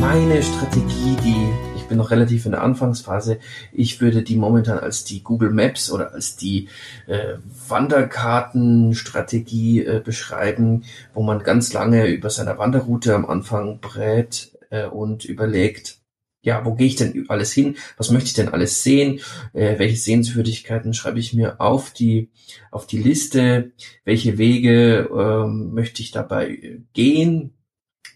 Meine 0.00 0.42
Strategie, 0.42 1.16
die 1.22 1.52
ich 1.76 1.84
bin 1.88 1.98
noch 1.98 2.10
relativ 2.10 2.46
in 2.46 2.52
der 2.52 2.62
Anfangsphase. 2.62 3.38
Ich 3.72 4.00
würde 4.00 4.22
die 4.22 4.36
momentan 4.36 4.78
als 4.78 5.04
die 5.04 5.22
Google 5.22 5.50
Maps 5.50 5.90
oder 5.90 6.12
als 6.12 6.36
die 6.36 6.68
äh, 7.06 7.34
Wanderkartenstrategie 7.68 9.84
äh, 9.84 10.00
beschreiben, 10.02 10.84
wo 11.12 11.22
man 11.22 11.42
ganz 11.42 11.70
lange 11.72 12.06
über 12.06 12.30
seiner 12.30 12.56
Wanderroute 12.56 13.14
am 13.14 13.26
Anfang 13.26 13.80
brät 13.80 14.52
äh, 14.70 14.86
und 14.86 15.24
überlegt, 15.24 16.01
ja, 16.42 16.64
wo 16.64 16.74
gehe 16.74 16.88
ich 16.88 16.96
denn 16.96 17.26
alles 17.28 17.52
hin? 17.52 17.76
Was 17.96 18.10
möchte 18.10 18.26
ich 18.26 18.34
denn 18.34 18.48
alles 18.48 18.82
sehen? 18.82 19.20
Äh, 19.52 19.78
welche 19.78 19.96
Sehenswürdigkeiten 19.96 20.92
schreibe 20.92 21.20
ich 21.20 21.32
mir 21.32 21.60
auf 21.60 21.92
die 21.92 22.30
auf 22.70 22.86
die 22.86 22.98
Liste? 22.98 23.72
Welche 24.04 24.38
Wege 24.38 25.08
äh, 25.08 25.46
möchte 25.46 26.02
ich 26.02 26.10
dabei 26.10 26.80
gehen? 26.92 27.54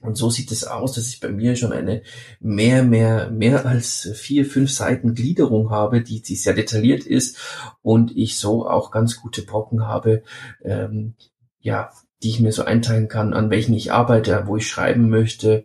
Und 0.03 0.17
so 0.17 0.29
sieht 0.29 0.53
es 0.53 0.65
aus, 0.65 0.93
dass 0.93 1.09
ich 1.09 1.21
bei 1.21 1.29
mir 1.29 1.57
schon 1.57 1.73
eine 1.73 2.03
mehr, 2.41 2.83
mehr, 2.83 3.31
mehr 3.31 3.65
als 3.65 4.11
vier, 4.15 4.45
fünf 4.45 4.71
Seiten 4.71 5.15
Gliederung 5.15 5.71
habe, 5.71 6.03
die, 6.03 6.21
die 6.21 6.37
sehr 6.37 6.55
detailliert 6.55 7.05
ist 7.05 7.39
und 7.83 8.17
ich 8.17 8.39
so 8.39 8.69
auch 8.69 8.91
ganz 8.91 9.17
gute 9.17 9.43
Brocken 9.43 9.87
habe, 9.87 10.23
ähm, 10.63 11.15
ja, 11.61 11.91
die 12.23 12.29
ich 12.31 12.41
mir 12.41 12.53
so 12.53 12.65
einteilen 12.65 13.09
kann, 13.09 13.35
an 13.35 13.51
welchen 13.51 13.75
ich 13.75 13.93
arbeite, 13.93 14.45
wo 14.47 14.57
ich 14.57 14.69
schreiben 14.69 15.09
möchte. 15.09 15.65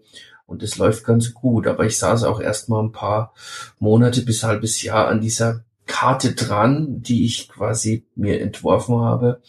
Und 0.51 0.63
es 0.63 0.77
läuft 0.77 1.05
ganz 1.05 1.33
gut. 1.33 1.65
Aber 1.65 1.85
ich 1.85 1.97
saß 1.97 2.25
auch 2.25 2.41
erst 2.41 2.67
mal 2.67 2.83
ein 2.83 2.91
paar 2.91 3.33
Monate 3.79 4.21
bis 4.21 4.43
halbes 4.43 4.83
Jahr 4.83 5.07
an 5.07 5.21
dieser 5.21 5.63
Karte 5.87 6.33
dran, 6.33 7.01
die 7.01 7.25
ich 7.25 7.47
quasi 7.47 8.05
mir 8.15 8.41
entworfen 8.41 8.99
habe. 8.99 9.41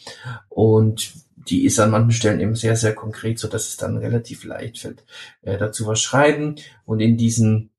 Und 0.49 1.13
die 1.49 1.65
ist 1.65 1.81
an 1.81 1.91
manchen 1.91 2.13
Stellen 2.13 2.41
eben 2.41 2.55
sehr, 2.55 2.77
sehr 2.77 2.95
konkret, 2.95 3.41
so 3.41 3.49
dass 3.49 3.67
es 3.67 3.77
dann 3.77 3.97
relativ 3.97 4.45
leicht 4.45 4.79
fällt, 4.79 5.05
äh, 5.43 5.59
dazu 5.59 5.87
was 5.89 6.01
schreiben 6.01 6.55
und 6.85 7.01
in 7.01 7.17
diesen 7.17 7.71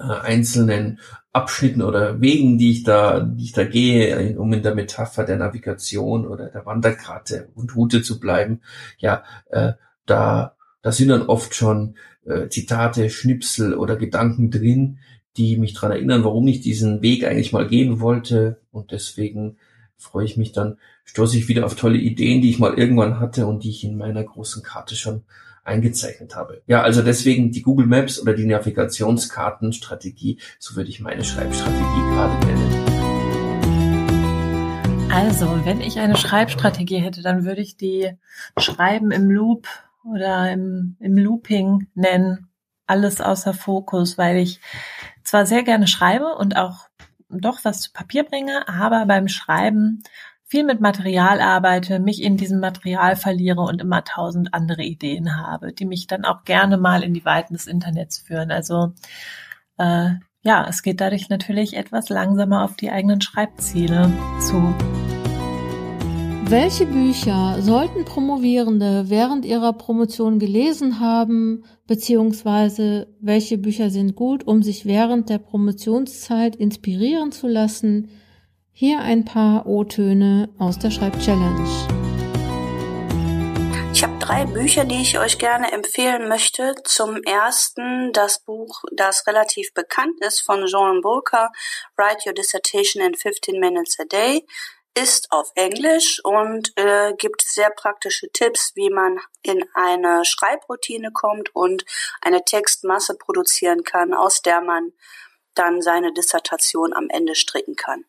äh, 0.00 0.02
einzelnen 0.02 0.98
Abschnitten 1.32 1.82
oder 1.82 2.20
Wegen, 2.20 2.58
die 2.58 2.72
ich 2.72 2.82
da, 2.82 3.20
die 3.20 3.44
ich 3.44 3.52
da 3.52 3.62
gehe, 3.62 4.36
um 4.36 4.52
in 4.52 4.64
der 4.64 4.74
Metapher 4.74 5.22
der 5.22 5.36
Navigation 5.36 6.26
oder 6.26 6.48
der 6.48 6.66
Wanderkarte 6.66 7.48
und 7.54 7.76
Route 7.76 8.02
zu 8.02 8.18
bleiben, 8.18 8.62
ja, 8.98 9.22
äh, 9.50 9.74
da, 10.06 10.56
da 10.82 10.92
sind 10.92 11.08
dann 11.08 11.22
oft 11.22 11.54
schon 11.54 11.96
äh, 12.24 12.48
Zitate, 12.48 13.10
Schnipsel 13.10 13.74
oder 13.74 13.96
Gedanken 13.96 14.50
drin, 14.50 14.98
die 15.36 15.56
mich 15.56 15.74
dran 15.74 15.92
erinnern, 15.92 16.24
warum 16.24 16.48
ich 16.48 16.60
diesen 16.60 17.02
Weg 17.02 17.24
eigentlich 17.24 17.52
mal 17.52 17.66
gehen 17.66 18.00
wollte 18.00 18.60
und 18.72 18.90
deswegen 18.90 19.56
freue 19.96 20.24
ich 20.24 20.36
mich 20.36 20.52
dann, 20.52 20.78
stoße 21.04 21.36
ich 21.36 21.48
wieder 21.48 21.66
auf 21.66 21.74
tolle 21.74 21.98
Ideen, 21.98 22.40
die 22.40 22.50
ich 22.50 22.58
mal 22.58 22.74
irgendwann 22.74 23.20
hatte 23.20 23.46
und 23.46 23.64
die 23.64 23.70
ich 23.70 23.84
in 23.84 23.96
meiner 23.96 24.24
großen 24.24 24.62
Karte 24.62 24.96
schon 24.96 25.24
eingezeichnet 25.62 26.34
habe. 26.34 26.62
Ja, 26.66 26.82
also 26.82 27.02
deswegen 27.02 27.52
die 27.52 27.62
Google 27.62 27.86
Maps 27.86 28.20
oder 28.20 28.34
die 28.34 28.46
Navigationskartenstrategie, 28.46 30.38
so 30.58 30.74
würde 30.74 30.90
ich 30.90 31.00
meine 31.00 31.22
Schreibstrategie 31.22 32.00
gerade 32.12 32.46
nennen. 32.46 32.90
Also, 35.12 35.64
wenn 35.64 35.80
ich 35.80 35.98
eine 35.98 36.16
Schreibstrategie 36.16 36.98
hätte, 36.98 37.20
dann 37.20 37.44
würde 37.44 37.60
ich 37.60 37.76
die 37.76 38.10
Schreiben 38.56 39.10
im 39.10 39.28
Loop 39.28 39.66
oder 40.04 40.50
im, 40.52 40.96
im 41.00 41.16
Looping 41.16 41.88
nennen. 41.94 42.48
Alles 42.86 43.20
außer 43.20 43.54
Fokus, 43.54 44.18
weil 44.18 44.36
ich 44.38 44.60
zwar 45.22 45.46
sehr 45.46 45.62
gerne 45.62 45.86
schreibe 45.86 46.34
und 46.34 46.56
auch 46.56 46.88
doch 47.28 47.60
was 47.64 47.82
zu 47.82 47.92
Papier 47.92 48.24
bringe, 48.24 48.66
aber 48.68 49.06
beim 49.06 49.28
Schreiben 49.28 50.02
viel 50.50 50.64
mit 50.64 50.80
Material 50.80 51.40
arbeite, 51.40 52.00
mich 52.00 52.20
in 52.22 52.36
diesem 52.36 52.58
Material 52.58 53.14
verliere 53.14 53.60
und 53.60 53.80
immer 53.80 54.02
tausend 54.02 54.52
andere 54.52 54.82
Ideen 54.82 55.36
habe, 55.36 55.72
die 55.72 55.86
mich 55.86 56.08
dann 56.08 56.24
auch 56.24 56.42
gerne 56.42 56.76
mal 56.76 57.04
in 57.04 57.14
die 57.14 57.24
Weiten 57.24 57.54
des 57.54 57.68
Internets 57.68 58.18
führen. 58.18 58.50
Also 58.50 58.92
äh, 59.78 60.10
ja, 60.42 60.66
es 60.68 60.82
geht 60.82 61.00
dadurch 61.00 61.28
natürlich 61.28 61.76
etwas 61.76 62.08
langsamer 62.08 62.64
auf 62.64 62.74
die 62.74 62.90
eigenen 62.90 63.20
Schreibziele 63.20 64.12
zu. 64.40 64.74
Welche 66.50 66.84
Bücher 66.84 67.58
sollten 67.60 68.04
Promovierende 68.04 69.04
während 69.06 69.44
ihrer 69.44 69.72
Promotion 69.72 70.40
gelesen 70.40 70.98
haben, 70.98 71.64
beziehungsweise 71.86 73.06
welche 73.20 73.56
Bücher 73.56 73.88
sind 73.90 74.16
gut, 74.16 74.44
um 74.48 74.60
sich 74.60 74.84
während 74.84 75.30
der 75.30 75.38
Promotionszeit 75.38 76.56
inspirieren 76.56 77.30
zu 77.30 77.46
lassen? 77.46 78.10
Hier 78.72 78.98
ein 78.98 79.24
paar 79.24 79.64
O-Töne 79.66 80.48
aus 80.58 80.80
der 80.80 80.90
Schreibchallenge. 80.90 81.68
Ich 83.94 84.02
habe 84.02 84.18
drei 84.18 84.44
Bücher, 84.44 84.84
die 84.84 85.02
ich 85.02 85.20
euch 85.20 85.38
gerne 85.38 85.70
empfehlen 85.70 86.28
möchte. 86.28 86.74
Zum 86.82 87.22
ersten 87.22 88.12
das 88.12 88.40
Buch, 88.40 88.82
das 88.96 89.24
relativ 89.28 89.72
bekannt 89.72 90.18
ist, 90.18 90.40
von 90.40 90.66
Jean 90.66 91.00
Bulker, 91.00 91.50
Write 91.96 92.26
Your 92.26 92.34
Dissertation 92.34 93.04
in 93.06 93.14
15 93.14 93.60
Minutes 93.60 94.00
a 94.00 94.04
Day 94.04 94.44
ist 94.94 95.30
auf 95.30 95.50
Englisch 95.54 96.20
und 96.24 96.72
äh, 96.76 97.14
gibt 97.16 97.42
sehr 97.42 97.70
praktische 97.70 98.30
Tipps, 98.32 98.72
wie 98.74 98.90
man 98.90 99.20
in 99.42 99.64
eine 99.74 100.24
Schreibroutine 100.24 101.12
kommt 101.12 101.54
und 101.54 101.84
eine 102.20 102.44
Textmasse 102.44 103.16
produzieren 103.16 103.84
kann, 103.84 104.14
aus 104.14 104.42
der 104.42 104.60
man 104.60 104.92
dann 105.54 105.82
seine 105.82 106.12
Dissertation 106.12 106.92
am 106.92 107.08
Ende 107.08 107.34
stricken 107.34 107.76
kann. 107.76 108.04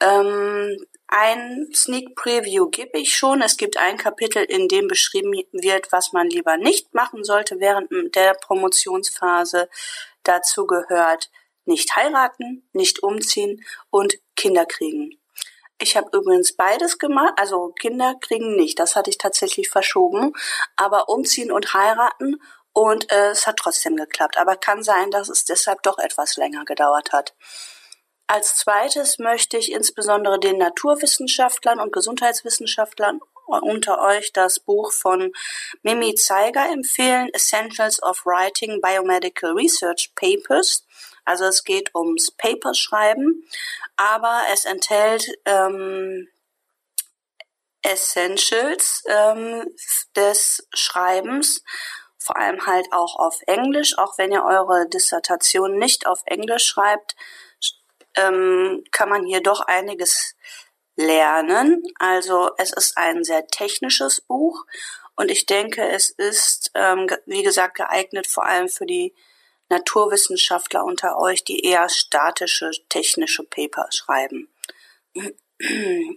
Ähm, 0.00 0.76
ein 1.08 1.68
Sneak 1.74 2.14
Preview 2.14 2.68
gebe 2.68 2.98
ich 2.98 3.16
schon. 3.16 3.40
Es 3.40 3.56
gibt 3.56 3.78
ein 3.78 3.96
Kapitel, 3.96 4.44
in 4.44 4.68
dem 4.68 4.88
beschrieben 4.88 5.32
wird, 5.52 5.90
was 5.90 6.12
man 6.12 6.28
lieber 6.28 6.56
nicht 6.56 6.92
machen 6.94 7.24
sollte 7.24 7.60
während 7.60 8.14
der 8.14 8.34
Promotionsphase. 8.34 9.68
Dazu 10.22 10.66
gehört 10.66 11.30
nicht 11.64 11.96
heiraten, 11.96 12.68
nicht 12.72 13.02
umziehen 13.02 13.64
und 13.90 14.18
Kinder 14.36 14.66
kriegen. 14.66 15.17
Ich 15.80 15.96
habe 15.96 16.08
übrigens 16.12 16.54
beides 16.54 16.98
gemacht, 16.98 17.34
also 17.36 17.72
Kinder 17.78 18.14
kriegen 18.20 18.56
nicht, 18.56 18.80
das 18.80 18.96
hatte 18.96 19.10
ich 19.10 19.18
tatsächlich 19.18 19.70
verschoben, 19.70 20.32
aber 20.76 21.08
umziehen 21.08 21.52
und 21.52 21.72
heiraten 21.72 22.40
und 22.72 23.10
äh, 23.12 23.30
es 23.30 23.46
hat 23.46 23.56
trotzdem 23.56 23.96
geklappt. 23.96 24.36
Aber 24.38 24.56
kann 24.56 24.82
sein, 24.82 25.10
dass 25.10 25.28
es 25.28 25.44
deshalb 25.44 25.82
doch 25.82 25.98
etwas 25.98 26.36
länger 26.36 26.64
gedauert 26.64 27.12
hat. 27.12 27.34
Als 28.26 28.56
zweites 28.56 29.18
möchte 29.18 29.56
ich 29.56 29.72
insbesondere 29.72 30.38
den 30.38 30.58
Naturwissenschaftlern 30.58 31.80
und 31.80 31.92
Gesundheitswissenschaftlern 31.92 33.20
unter 33.46 34.02
euch 34.02 34.32
das 34.32 34.60
Buch 34.60 34.92
von 34.92 35.32
Mimi 35.82 36.14
Zeiger 36.14 36.68
empfehlen, 36.70 37.30
Essentials 37.32 38.02
of 38.02 38.26
Writing 38.26 38.80
Biomedical 38.80 39.52
Research 39.52 40.12
Papers. 40.14 40.84
Also 41.28 41.44
es 41.44 41.62
geht 41.62 41.94
ums 41.94 42.30
Paperschreiben, 42.30 43.46
aber 43.96 44.40
es 44.50 44.64
enthält 44.64 45.28
ähm, 45.44 46.26
Essentials 47.82 49.04
ähm, 49.06 49.66
des 50.16 50.66
Schreibens, 50.72 51.62
vor 52.18 52.38
allem 52.38 52.66
halt 52.66 52.86
auch 52.92 53.16
auf 53.16 53.42
Englisch, 53.46 53.98
auch 53.98 54.16
wenn 54.16 54.32
ihr 54.32 54.42
eure 54.42 54.88
Dissertation 54.88 55.78
nicht 55.78 56.06
auf 56.06 56.22
Englisch 56.24 56.64
schreibt, 56.64 57.14
ähm, 58.16 58.82
kann 58.90 59.10
man 59.10 59.26
hier 59.26 59.42
doch 59.42 59.60
einiges 59.60 60.34
lernen. 60.96 61.82
Also 61.98 62.52
es 62.56 62.72
ist 62.72 62.96
ein 62.96 63.22
sehr 63.22 63.46
technisches 63.48 64.22
Buch 64.22 64.64
und 65.14 65.30
ich 65.30 65.44
denke, 65.44 65.86
es 65.86 66.08
ist, 66.08 66.70
ähm, 66.74 67.06
wie 67.26 67.42
gesagt, 67.42 67.76
geeignet 67.76 68.26
vor 68.26 68.46
allem 68.46 68.70
für 68.70 68.86
die 68.86 69.14
Naturwissenschaftler 69.68 70.84
unter 70.84 71.18
euch, 71.18 71.44
die 71.44 71.60
eher 71.60 71.88
statische 71.88 72.70
technische 72.88 73.44
Paper 73.44 73.86
schreiben. 73.90 74.48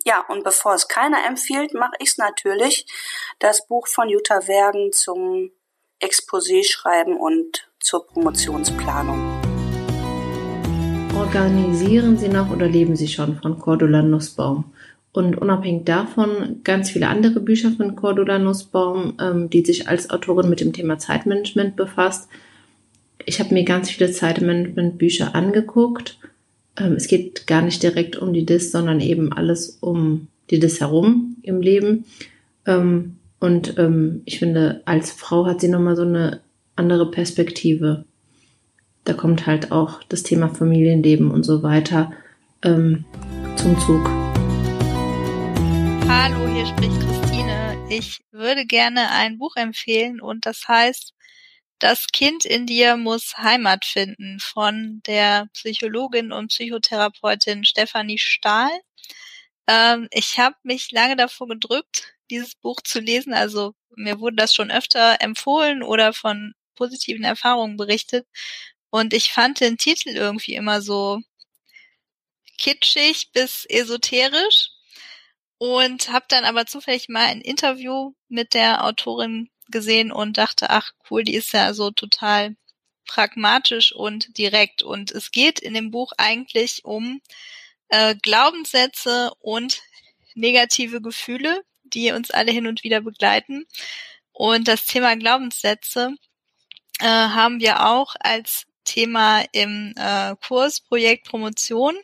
Ja, 0.05 0.23
und 0.29 0.43
bevor 0.43 0.75
es 0.75 0.87
keiner 0.87 1.25
empfiehlt, 1.25 1.73
mache 1.73 1.95
ich 1.97 2.09
es 2.09 2.17
natürlich, 2.19 2.85
das 3.39 3.65
Buch 3.65 3.87
von 3.87 4.07
Jutta 4.07 4.47
Wergen 4.47 4.91
zum 4.91 5.49
Exposé 5.99 6.63
schreiben 6.63 7.17
und 7.17 7.67
zur 7.79 8.05
Promotionsplanung. 8.05 9.41
Organisieren 11.17 12.17
Sie 12.17 12.29
noch 12.29 12.51
oder 12.51 12.67
leben 12.67 12.95
Sie 12.95 13.07
schon 13.07 13.39
von 13.41 13.57
Cordula 13.57 14.03
Nussbaum? 14.03 14.73
Und 15.13 15.37
unabhängig 15.37 15.85
davon 15.85 16.61
ganz 16.63 16.91
viele 16.91 17.07
andere 17.07 17.39
Bücher 17.39 17.71
von 17.71 17.95
Cordula 17.95 18.39
Nussbaum, 18.39 19.17
ähm, 19.19 19.49
die 19.49 19.65
sich 19.65 19.87
als 19.87 20.09
Autorin 20.09 20.49
mit 20.49 20.61
dem 20.61 20.71
Thema 20.71 20.99
Zeitmanagement 20.99 21.75
befasst, 21.75 22.29
ich 23.25 23.39
habe 23.39 23.53
mir 23.53 23.63
ganz 23.63 23.89
viele 23.89 24.11
Zeitmanagement-Bücher 24.11 25.35
angeguckt. 25.35 26.17
Ähm, 26.77 26.93
es 26.93 27.07
geht 27.07 27.47
gar 27.47 27.61
nicht 27.61 27.83
direkt 27.83 28.15
um 28.15 28.33
die 28.33 28.45
DIS, 28.45 28.71
sondern 28.71 28.99
eben 28.99 29.33
alles 29.33 29.77
um 29.81 30.27
die 30.49 30.59
DIS 30.59 30.79
herum 30.79 31.37
im 31.43 31.61
Leben. 31.61 32.05
Ähm, 32.65 33.17
Und 33.39 33.77
ähm, 33.79 34.21
ich 34.25 34.37
finde, 34.39 34.81
als 34.85 35.11
Frau 35.11 35.45
hat 35.47 35.61
sie 35.61 35.67
nochmal 35.67 35.95
so 35.95 36.03
eine 36.03 36.41
andere 36.75 37.09
Perspektive. 37.09 38.05
Da 39.03 39.13
kommt 39.13 39.47
halt 39.47 39.71
auch 39.71 40.03
das 40.03 40.21
Thema 40.21 40.49
Familienleben 40.49 41.31
und 41.31 41.43
so 41.43 41.63
weiter 41.63 42.11
ähm, 42.63 43.03
zum 43.55 43.79
Zug. 43.79 44.05
Hallo, 46.07 46.47
hier 46.53 46.67
spricht 46.67 46.99
Christine. 46.99 47.75
Ich 47.89 48.21
würde 48.31 48.65
gerne 48.65 49.09
ein 49.09 49.39
Buch 49.39 49.55
empfehlen 49.55 50.21
und 50.21 50.45
das 50.45 50.67
heißt 50.67 51.13
Das 51.81 52.05
Kind 52.13 52.45
in 52.45 52.67
dir 52.67 52.95
muss 52.95 53.39
Heimat 53.39 53.85
finden 53.85 54.39
von 54.39 55.01
der 55.07 55.47
Psychologin 55.53 56.31
und 56.31 56.49
Psychotherapeutin 56.49 57.65
Stefanie 57.65 58.19
Stahl. 58.19 58.69
Ähm, 59.65 60.07
ich 60.11 60.37
habe 60.37 60.55
mich 60.61 60.91
lange 60.91 61.15
davor 61.15 61.47
gedrückt, 61.47 62.13
dieses 62.29 62.53
Buch 62.53 62.81
zu 62.83 62.99
lesen. 62.99 63.33
Also 63.33 63.73
mir 63.95 64.19
wurde 64.19 64.35
das 64.35 64.53
schon 64.53 64.69
öfter 64.69 65.21
empfohlen 65.21 65.81
oder 65.81 66.13
von 66.13 66.53
positiven 66.75 67.23
Erfahrungen 67.23 67.77
berichtet. 67.77 68.27
Und 68.91 69.11
ich 69.15 69.33
fand 69.33 69.59
den 69.59 69.79
Titel 69.79 70.09
irgendwie 70.09 70.53
immer 70.53 70.83
so 70.83 71.19
kitschig 72.59 73.31
bis 73.33 73.65
esoterisch 73.67 74.69
und 75.57 76.11
habe 76.11 76.25
dann 76.29 76.45
aber 76.45 76.67
zufällig 76.67 77.09
mal 77.09 77.25
ein 77.25 77.41
Interview 77.41 78.13
mit 78.29 78.53
der 78.53 78.83
Autorin 78.85 79.49
gesehen 79.71 80.11
und 80.11 80.37
dachte, 80.37 80.69
ach 80.69 80.91
cool, 81.09 81.23
die 81.23 81.35
ist 81.35 81.53
ja 81.53 81.73
so 81.73 81.91
total 81.91 82.55
pragmatisch 83.05 83.93
und 83.93 84.37
direkt. 84.37 84.83
Und 84.83 85.11
es 85.11 85.31
geht 85.31 85.59
in 85.59 85.73
dem 85.73 85.91
Buch 85.91 86.13
eigentlich 86.17 86.85
um 86.85 87.21
äh, 87.89 88.15
Glaubenssätze 88.15 89.31
und 89.39 89.81
negative 90.35 91.01
Gefühle, 91.01 91.61
die 91.83 92.11
uns 92.11 92.31
alle 92.31 92.51
hin 92.51 92.67
und 92.67 92.83
wieder 92.83 93.01
begleiten. 93.01 93.65
Und 94.31 94.67
das 94.67 94.85
Thema 94.85 95.15
Glaubenssätze 95.15 96.15
äh, 96.99 97.05
haben 97.05 97.59
wir 97.59 97.85
auch 97.85 98.15
als 98.19 98.65
Thema 98.83 99.43
im 99.51 99.93
äh, 99.97 100.35
Kurs 100.47 100.81
Projekt 100.81 101.27
Promotion. 101.27 101.95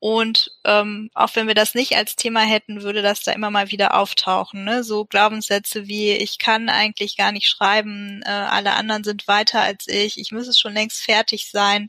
Und 0.00 0.52
ähm, 0.64 1.10
auch 1.14 1.34
wenn 1.34 1.48
wir 1.48 1.54
das 1.56 1.74
nicht 1.74 1.96
als 1.96 2.14
Thema 2.14 2.42
hätten, 2.42 2.82
würde 2.82 3.02
das 3.02 3.22
da 3.22 3.32
immer 3.32 3.50
mal 3.50 3.70
wieder 3.72 3.94
auftauchen. 3.94 4.62
Ne? 4.64 4.84
So 4.84 5.04
Glaubenssätze 5.04 5.88
wie, 5.88 6.12
ich 6.12 6.38
kann 6.38 6.68
eigentlich 6.68 7.16
gar 7.16 7.32
nicht 7.32 7.48
schreiben, 7.48 8.22
äh, 8.24 8.30
alle 8.30 8.74
anderen 8.74 9.02
sind 9.02 9.26
weiter 9.26 9.60
als 9.60 9.88
ich, 9.88 10.18
ich 10.18 10.30
muss 10.30 10.46
es 10.46 10.60
schon 10.60 10.74
längst 10.74 11.02
fertig 11.02 11.50
sein. 11.50 11.88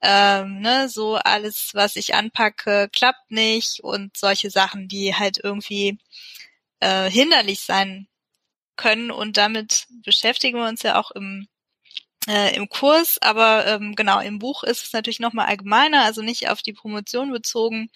Ähm, 0.00 0.60
ne? 0.60 0.88
So 0.88 1.16
alles, 1.16 1.70
was 1.74 1.96
ich 1.96 2.14
anpacke, 2.14 2.88
klappt 2.92 3.30
nicht 3.30 3.80
und 3.80 4.16
solche 4.16 4.50
Sachen, 4.50 4.88
die 4.88 5.14
halt 5.14 5.38
irgendwie 5.42 5.98
äh, 6.80 7.10
hinderlich 7.10 7.60
sein 7.62 8.08
können. 8.76 9.10
Und 9.10 9.36
damit 9.36 9.86
beschäftigen 10.04 10.58
wir 10.58 10.68
uns 10.68 10.82
ja 10.82 10.98
auch 10.98 11.10
im 11.10 11.48
äh, 12.26 12.54
im 12.56 12.68
Kurs, 12.68 13.18
aber 13.20 13.66
ähm, 13.66 13.94
genau, 13.94 14.20
im 14.20 14.38
Buch 14.38 14.64
ist 14.64 14.84
es 14.84 14.92
natürlich 14.92 15.20
nochmal 15.20 15.46
allgemeiner, 15.46 16.04
also 16.04 16.22
nicht 16.22 16.48
auf 16.48 16.62
die 16.62 16.72
Promotion 16.72 17.32
bezogen, 17.32 17.90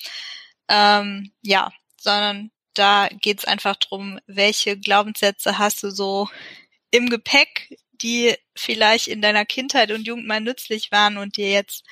ähm, 0.68 1.32
ja, 1.42 1.72
sondern 1.98 2.50
da 2.74 3.08
geht 3.20 3.40
es 3.40 3.44
einfach 3.44 3.76
drum, 3.76 4.20
welche 4.26 4.78
Glaubenssätze 4.78 5.58
hast 5.58 5.82
du 5.82 5.90
so 5.90 6.28
im 6.90 7.10
Gepäck, 7.10 7.76
die 7.92 8.34
vielleicht 8.54 9.08
in 9.08 9.22
deiner 9.22 9.44
Kindheit 9.44 9.90
und 9.90 10.06
Jugend 10.06 10.26
mal 10.26 10.40
nützlich 10.40 10.90
waren 10.92 11.18
und 11.18 11.36
dir 11.36 11.50
jetzt 11.50 11.84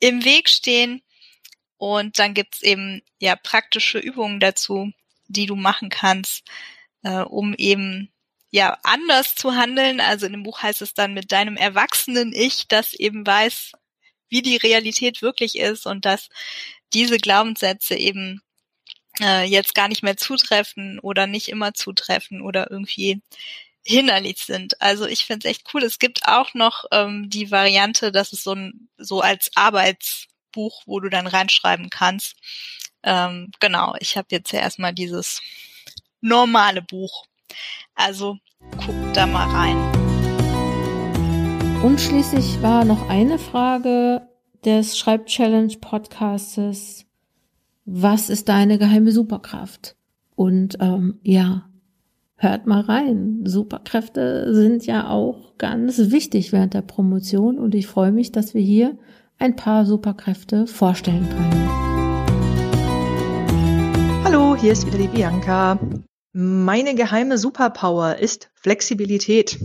im 0.00 0.24
Weg 0.24 0.48
stehen. 0.48 1.02
Und 1.76 2.18
dann 2.18 2.34
gibt's 2.34 2.62
eben 2.62 3.02
ja 3.20 3.36
praktische 3.36 3.98
Übungen 3.98 4.40
dazu, 4.40 4.90
die 5.28 5.46
du 5.46 5.54
machen 5.54 5.90
kannst, 5.90 6.44
äh, 7.02 7.20
um 7.20 7.54
eben 7.54 8.10
ja 8.50 8.78
anders 8.82 9.34
zu 9.34 9.54
handeln. 9.54 10.00
Also 10.00 10.26
in 10.26 10.32
dem 10.32 10.42
Buch 10.42 10.62
heißt 10.62 10.82
es 10.82 10.94
dann 10.94 11.14
mit 11.14 11.32
deinem 11.32 11.56
erwachsenen 11.56 12.32
Ich, 12.32 12.68
das 12.68 12.94
eben 12.94 13.26
weiß, 13.26 13.72
wie 14.28 14.42
die 14.42 14.56
Realität 14.56 15.22
wirklich 15.22 15.58
ist 15.58 15.86
und 15.86 16.04
dass 16.04 16.28
diese 16.92 17.18
Glaubenssätze 17.18 17.94
eben 17.94 18.42
äh, 19.20 19.44
jetzt 19.44 19.74
gar 19.74 19.88
nicht 19.88 20.02
mehr 20.02 20.16
zutreffen 20.16 20.98
oder 21.00 21.26
nicht 21.26 21.48
immer 21.48 21.74
zutreffen 21.74 22.42
oder 22.42 22.70
irgendwie 22.70 23.20
hinderlich 23.84 24.38
sind. 24.38 24.80
Also 24.82 25.06
ich 25.06 25.24
finde 25.24 25.48
es 25.48 25.50
echt 25.52 25.70
cool. 25.72 25.82
Es 25.82 25.98
gibt 25.98 26.26
auch 26.26 26.54
noch 26.54 26.84
ähm, 26.92 27.30
die 27.30 27.50
Variante, 27.50 28.12
dass 28.12 28.32
es 28.32 28.42
so 28.42 28.54
ein 28.54 28.88
so 28.98 29.20
als 29.20 29.50
Arbeitsbuch, 29.54 30.82
wo 30.86 31.00
du 31.00 31.08
dann 31.08 31.26
reinschreiben 31.26 31.90
kannst. 31.90 32.36
Ähm, 33.02 33.50
genau, 33.60 33.94
ich 34.00 34.16
habe 34.16 34.28
jetzt 34.30 34.52
ja 34.52 34.60
erstmal 34.60 34.92
dieses 34.92 35.40
normale 36.20 36.82
Buch. 36.82 37.24
Also 37.94 38.36
guckt 38.72 39.16
da 39.16 39.26
mal 39.26 39.48
rein. 39.48 39.76
Und 41.82 42.00
schließlich 42.00 42.62
war 42.62 42.84
noch 42.84 43.08
eine 43.08 43.38
Frage 43.38 44.28
des 44.64 44.98
Schreibchallenge 44.98 45.76
Podcastes. 45.80 47.06
Was 47.84 48.30
ist 48.30 48.48
deine 48.48 48.78
geheime 48.78 49.12
Superkraft? 49.12 49.96
Und 50.34 50.76
ähm, 50.80 51.18
ja, 51.22 51.68
hört 52.36 52.66
mal 52.66 52.80
rein. 52.80 53.42
Superkräfte 53.44 54.54
sind 54.54 54.86
ja 54.86 55.08
auch 55.08 55.56
ganz 55.58 56.10
wichtig 56.10 56.52
während 56.52 56.74
der 56.74 56.82
Promotion 56.82 57.58
und 57.58 57.74
ich 57.74 57.86
freue 57.86 58.12
mich, 58.12 58.30
dass 58.32 58.54
wir 58.54 58.62
hier 58.62 58.96
ein 59.38 59.56
paar 59.56 59.86
Superkräfte 59.86 60.66
vorstellen 60.66 61.28
können. 61.28 61.68
Hallo, 64.24 64.56
hier 64.56 64.72
ist 64.72 64.86
wieder 64.86 64.98
die 64.98 65.08
Bianca. 65.08 65.78
Meine 66.32 66.94
geheime 66.94 67.38
Superpower 67.38 68.16
ist 68.16 68.50
Flexibilität. 68.54 69.58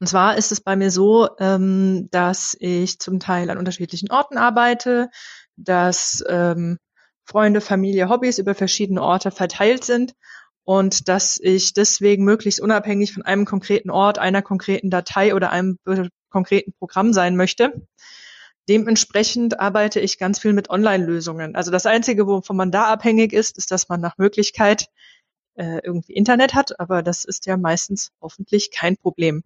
Und 0.00 0.08
zwar 0.08 0.36
ist 0.36 0.52
es 0.52 0.60
bei 0.60 0.76
mir 0.76 0.90
so, 0.90 1.28
ähm, 1.38 2.08
dass 2.10 2.56
ich 2.58 2.98
zum 2.98 3.20
Teil 3.20 3.48
an 3.48 3.58
unterschiedlichen 3.58 4.10
Orten 4.10 4.36
arbeite, 4.36 5.10
dass 5.56 6.22
ähm, 6.28 6.78
Freunde, 7.24 7.60
Familie, 7.60 8.08
Hobbys 8.08 8.38
über 8.38 8.54
verschiedene 8.54 9.02
Orte 9.02 9.30
verteilt 9.30 9.84
sind 9.84 10.14
und 10.64 11.08
dass 11.08 11.38
ich 11.40 11.72
deswegen 11.72 12.24
möglichst 12.24 12.60
unabhängig 12.60 13.12
von 13.12 13.22
einem 13.22 13.44
konkreten 13.44 13.90
Ort, 13.90 14.18
einer 14.18 14.42
konkreten 14.42 14.90
Datei 14.90 15.34
oder 15.34 15.50
einem 15.50 15.78
konkreten 16.28 16.72
Programm 16.72 17.12
sein 17.12 17.36
möchte. 17.36 17.86
Dementsprechend 18.68 19.60
arbeite 19.60 20.00
ich 20.00 20.18
ganz 20.18 20.38
viel 20.38 20.52
mit 20.54 20.70
Online-Lösungen. 20.70 21.54
Also 21.54 21.70
das 21.70 21.86
Einzige, 21.86 22.26
wovon 22.26 22.56
man 22.56 22.70
da 22.70 22.84
abhängig 22.84 23.32
ist, 23.32 23.58
ist, 23.58 23.70
dass 23.70 23.88
man 23.88 24.00
nach 24.00 24.16
Möglichkeit 24.16 24.88
äh, 25.56 25.80
irgendwie 25.82 26.14
Internet 26.14 26.54
hat, 26.54 26.80
aber 26.80 27.02
das 27.02 27.24
ist 27.24 27.46
ja 27.46 27.56
meistens 27.56 28.10
hoffentlich 28.20 28.70
kein 28.70 28.96
Problem. 28.96 29.44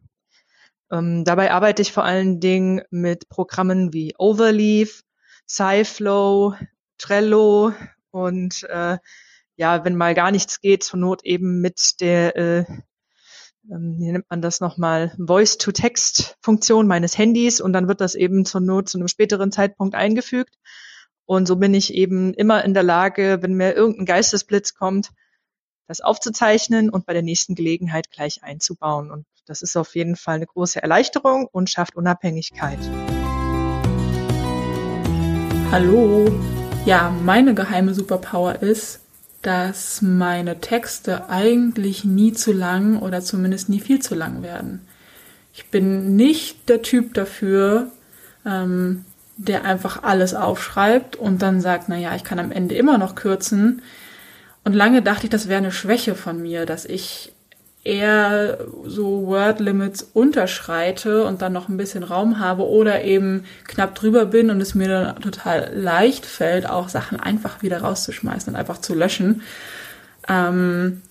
Ähm, 0.91 1.25
dabei 1.25 1.53
arbeite 1.53 1.83
ich 1.83 1.93
vor 1.93 2.05
allen 2.05 2.41
Dingen 2.41 2.83
mit 2.91 3.29
Programmen 3.29 3.93
wie 3.93 4.15
Overleaf, 4.19 5.03
Scyflow, 5.49 6.55
Trello 6.97 7.73
und 8.11 8.65
äh, 8.65 8.99
ja, 9.57 9.85
wenn 9.85 9.97
mal 9.97 10.15
gar 10.15 10.31
nichts 10.31 10.61
geht, 10.61 10.85
zur 10.85 11.01
Not 11.01 11.25
eben 11.25 11.61
mit 11.61 12.01
der 12.01 12.37
äh, 12.37 12.65
ähm, 13.71 13.97
wie 13.99 14.11
nennt 14.13 14.31
man 14.31 14.43
das 14.43 14.61
nochmal, 14.61 15.13
Voice-to-Text-Funktion 15.19 16.87
meines 16.87 17.19
Handys 17.19 17.61
und 17.61 17.73
dann 17.73 17.89
wird 17.89 18.01
das 18.01 18.15
eben 18.15 18.45
zur 18.45 18.61
Not 18.61 18.89
zu 18.89 18.99
einem 18.99 19.09
späteren 19.09 19.53
Zeitpunkt 19.53 19.95
eingefügt. 19.95 20.59
Und 21.27 21.47
so 21.47 21.57
bin 21.57 21.75
ich 21.75 21.93
eben 21.93 22.33
immer 22.35 22.65
in 22.65 22.73
der 22.73 22.83
Lage, 22.83 23.39
wenn 23.43 23.55
mir 23.55 23.75
irgendein 23.75 24.07
Geistesblitz 24.07 24.75
kommt, 24.75 25.11
das 25.87 26.01
aufzuzeichnen 26.01 26.89
und 26.91 27.05
bei 27.07 27.13
der 27.13 27.23
nächsten 27.23 27.55
Gelegenheit 27.55 28.11
gleich 28.11 28.43
einzubauen. 28.43 29.11
Und 29.11 29.27
das 29.47 29.63
ist 29.63 29.77
auf 29.77 29.95
jeden 29.95 30.17
Fall 30.17 30.37
eine 30.37 30.47
große 30.47 30.83
Erleichterung 30.83 31.47
und 31.51 31.69
schafft 31.69 31.97
Unabhängigkeit. 31.97 32.79
Hallo. 35.71 36.31
Ja, 36.87 37.11
meine 37.23 37.55
geheime 37.55 37.93
Superpower 37.93 38.63
ist, 38.63 39.01
dass 39.43 40.03
meine 40.03 40.61
Texte 40.61 41.29
eigentlich 41.29 42.05
nie 42.05 42.33
zu 42.33 42.53
lang 42.53 42.99
oder 42.99 43.21
zumindest 43.21 43.69
nie 43.69 43.81
viel 43.81 44.01
zu 44.01 44.15
lang 44.15 44.43
werden. 44.43 44.81
Ich 45.53 45.67
bin 45.67 46.17
nicht 46.17 46.69
der 46.69 46.83
Typ 46.83 47.15
dafür, 47.15 47.91
ähm, 48.45 49.05
der 49.37 49.65
einfach 49.65 50.03
alles 50.03 50.35
aufschreibt 50.35 51.17
und 51.17 51.43
dann 51.43 51.61
sagt, 51.61 51.89
na 51.89 51.97
ja, 51.97 52.15
ich 52.15 52.25
kann 52.25 52.41
am 52.41 52.51
Ende 52.53 52.75
immer 52.75 52.99
noch 52.99 53.15
kürzen. 53.15 53.83
Und 54.65 54.73
lange 54.73 55.03
dachte 55.03 55.25
ich, 55.25 55.31
das 55.31 55.49
wäre 55.49 55.59
eine 55.59 55.73
Schwäche 55.73 56.15
von 56.15 56.43
mir, 56.43 56.67
dass 56.67 56.85
ich 56.85 57.33
eher 57.85 58.59
so 58.87 59.27
Word 59.27 59.61
Limits 59.61 60.03
unterschreite 60.03 61.25
und 61.25 61.43
dann 61.43 61.53
noch 61.53 61.69
ein 61.69 61.77
bisschen 61.77 62.03
Raum 62.03 62.39
habe 62.39 62.67
oder 62.67 63.03
eben 63.05 63.45
knapp 63.67 63.95
drüber 63.95 64.27
bin 64.27 64.51
und 64.51 64.61
es 64.61 64.75
mir 64.75 64.89
dann 64.89 65.23
total 65.23 65.73
leicht 65.75 66.27
fällt, 66.27 66.69
auch 66.69 66.89
Sachen 66.89 67.19
einfach 67.19 67.63
wieder 67.63 67.81
rauszuschmeißen 67.81 68.53
und 68.53 68.59
einfach 68.59 68.81
zu 68.81 68.95
löschen. 68.95 69.43
Ähm, 70.29 71.03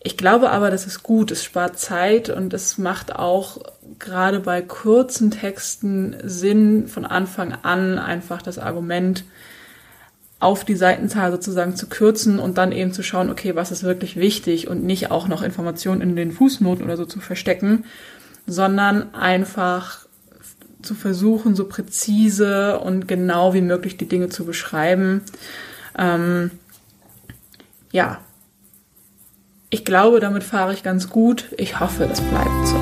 ich 0.00 0.16
glaube 0.16 0.50
aber, 0.50 0.70
das 0.70 0.86
ist 0.86 1.02
gut, 1.02 1.30
es 1.30 1.44
spart 1.44 1.78
Zeit 1.78 2.30
und 2.30 2.54
es 2.54 2.78
macht 2.78 3.14
auch 3.16 3.58
gerade 3.98 4.40
bei 4.40 4.62
kurzen 4.62 5.30
Texten 5.30 6.16
Sinn, 6.22 6.86
von 6.86 7.04
Anfang 7.04 7.52
an 7.62 7.98
einfach 7.98 8.42
das 8.42 8.58
Argument 8.58 9.24
auf 10.40 10.64
die 10.64 10.76
Seitenzahl 10.76 11.32
sozusagen 11.32 11.74
zu 11.74 11.88
kürzen 11.88 12.38
und 12.38 12.58
dann 12.58 12.70
eben 12.70 12.92
zu 12.92 13.02
schauen, 13.02 13.30
okay, 13.30 13.56
was 13.56 13.72
ist 13.72 13.82
wirklich 13.82 14.16
wichtig 14.16 14.68
und 14.68 14.84
nicht 14.84 15.10
auch 15.10 15.26
noch 15.26 15.42
Informationen 15.42 16.00
in 16.00 16.14
den 16.14 16.30
Fußnoten 16.30 16.84
oder 16.84 16.96
so 16.96 17.04
zu 17.06 17.20
verstecken, 17.20 17.84
sondern 18.46 19.14
einfach 19.14 20.06
zu 20.80 20.94
versuchen, 20.94 21.56
so 21.56 21.66
präzise 21.66 22.78
und 22.78 23.08
genau 23.08 23.52
wie 23.52 23.60
möglich 23.60 23.96
die 23.96 24.08
Dinge 24.08 24.28
zu 24.28 24.44
beschreiben. 24.44 25.22
Ähm, 25.98 26.52
ja, 27.90 28.20
ich 29.70 29.84
glaube, 29.84 30.20
damit 30.20 30.44
fahre 30.44 30.72
ich 30.72 30.82
ganz 30.84 31.10
gut. 31.10 31.52
Ich 31.58 31.80
hoffe, 31.80 32.06
das 32.06 32.20
bleibt 32.20 32.66
so. 32.66 32.76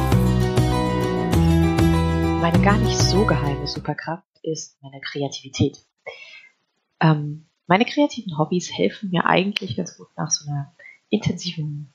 Meine 2.41 2.61
gar 2.63 2.77
nicht 2.79 2.99
so 2.99 3.25
geheime 3.25 3.67
Superkraft 3.67 4.25
ist 4.43 4.77
meine 4.83 5.01
Kreativität. 5.01 5.79
Ähm, 7.01 7.47
meine 7.67 7.85
kreativen 7.85 8.39
Hobbys 8.39 8.71
helfen 8.77 9.11
mir 9.11 9.27
eigentlich 9.27 9.77
ganz 9.77 9.97
gut 9.97 10.09
nach 10.17 10.31
so 10.31 10.49
einer 10.49 10.75
intensiven 11.09 11.93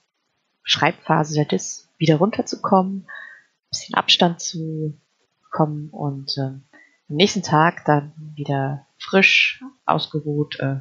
Schreibphase 0.63 1.45
das 1.45 1.89
wieder 1.97 2.17
runterzukommen, 2.17 3.03
ein 3.03 3.69
bisschen 3.69 3.95
Abstand 3.95 4.41
zu 4.41 4.99
bekommen 5.43 5.89
und 5.89 6.37
äh, 6.37 6.41
am 6.41 7.15
nächsten 7.15 7.43
Tag 7.43 7.85
dann 7.85 8.13
wieder 8.35 8.87
frisch, 8.97 9.63
ausgeruht 9.85 10.59
äh, 10.59 10.79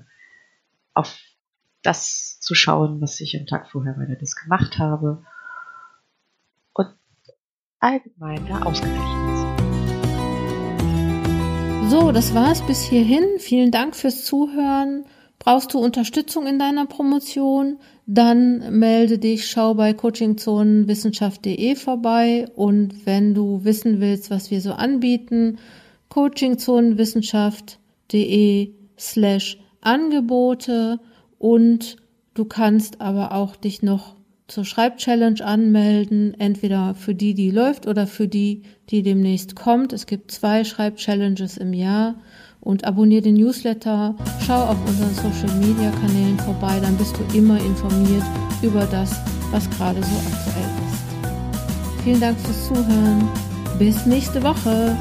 auf 0.95 1.19
das 1.83 2.39
zu 2.41 2.55
schauen, 2.55 3.01
was 3.01 3.21
ich 3.21 3.39
am 3.39 3.47
Tag 3.47 3.71
vorher 3.71 3.97
weiter 3.97 4.17
das 4.17 4.37
gemacht 4.37 4.79
habe 4.79 5.25
und 6.73 6.95
allgemein 7.79 8.47
da 8.47 8.63
ausgeglichen 8.63 9.35
ist. 9.35 9.50
So, 11.91 12.13
das 12.13 12.35
war's 12.35 12.65
bis 12.69 12.85
hierhin. 12.85 13.25
Vielen 13.39 13.73
Dank 13.73 13.97
fürs 13.97 14.25
Zuhören. 14.25 15.07
Brauchst 15.41 15.75
du 15.75 15.81
Unterstützung 15.81 16.47
in 16.47 16.57
deiner 16.57 16.87
Promotion? 16.87 17.81
Dann 18.07 18.79
melde 18.79 19.19
dich, 19.19 19.51
schau 19.51 19.75
bei 19.75 19.93
coachingzonenwissenschaft.de 19.93 21.75
vorbei 21.75 22.47
und 22.55 23.07
wenn 23.07 23.35
du 23.35 23.65
wissen 23.65 24.01
willst, 24.01 24.31
was 24.31 24.53
wir 24.53 24.61
so 24.61 24.73
anbieten, 24.73 25.59
coachingzonenwissenschaft.de 26.11 28.71
slash 28.97 29.59
Angebote 29.81 31.01
und 31.41 31.97
du 32.35 32.45
kannst 32.45 33.01
aber 33.01 33.33
auch 33.33 33.57
dich 33.57 33.83
noch 33.83 34.15
zur 34.51 34.65
Schreibchallenge 34.65 35.45
anmelden, 35.45 36.35
entweder 36.39 36.95
für 36.95 37.15
die, 37.15 37.35
die 37.35 37.51
läuft 37.51 37.87
oder 37.87 38.07
für 38.07 38.29
die, 38.29 38.63
die 38.91 39.03
demnächst 39.03 39.57
kommt. 39.57 39.93
Es 39.93 40.07
gibt 40.07 40.31
zwei 40.31 40.65
Schreibchallenges 40.65 41.57
im 41.57 41.73
Jahr 41.73 42.17
und 42.61 42.85
abonniere 42.85 43.23
den 43.23 43.35
Newsletter, 43.35 44.15
schau 44.47 44.63
auf 44.63 44.77
unseren 44.87 45.15
Social 45.15 45.57
Media 45.59 45.91
Kanälen 45.91 46.39
vorbei, 46.41 46.79
dann 46.81 46.97
bist 46.97 47.17
du 47.17 47.37
immer 47.37 47.59
informiert 47.59 48.25
über 48.63 48.87
das, 48.87 49.17
was 49.51 49.69
gerade 49.71 50.03
so 50.03 50.17
aktuell 50.33 50.71
ist. 50.89 52.05
Vielen 52.05 52.21
Dank 52.21 52.39
fürs 52.41 52.69
Zuhören. 52.69 53.29
Bis 53.79 54.05
nächste 54.05 54.43
Woche. 54.43 54.97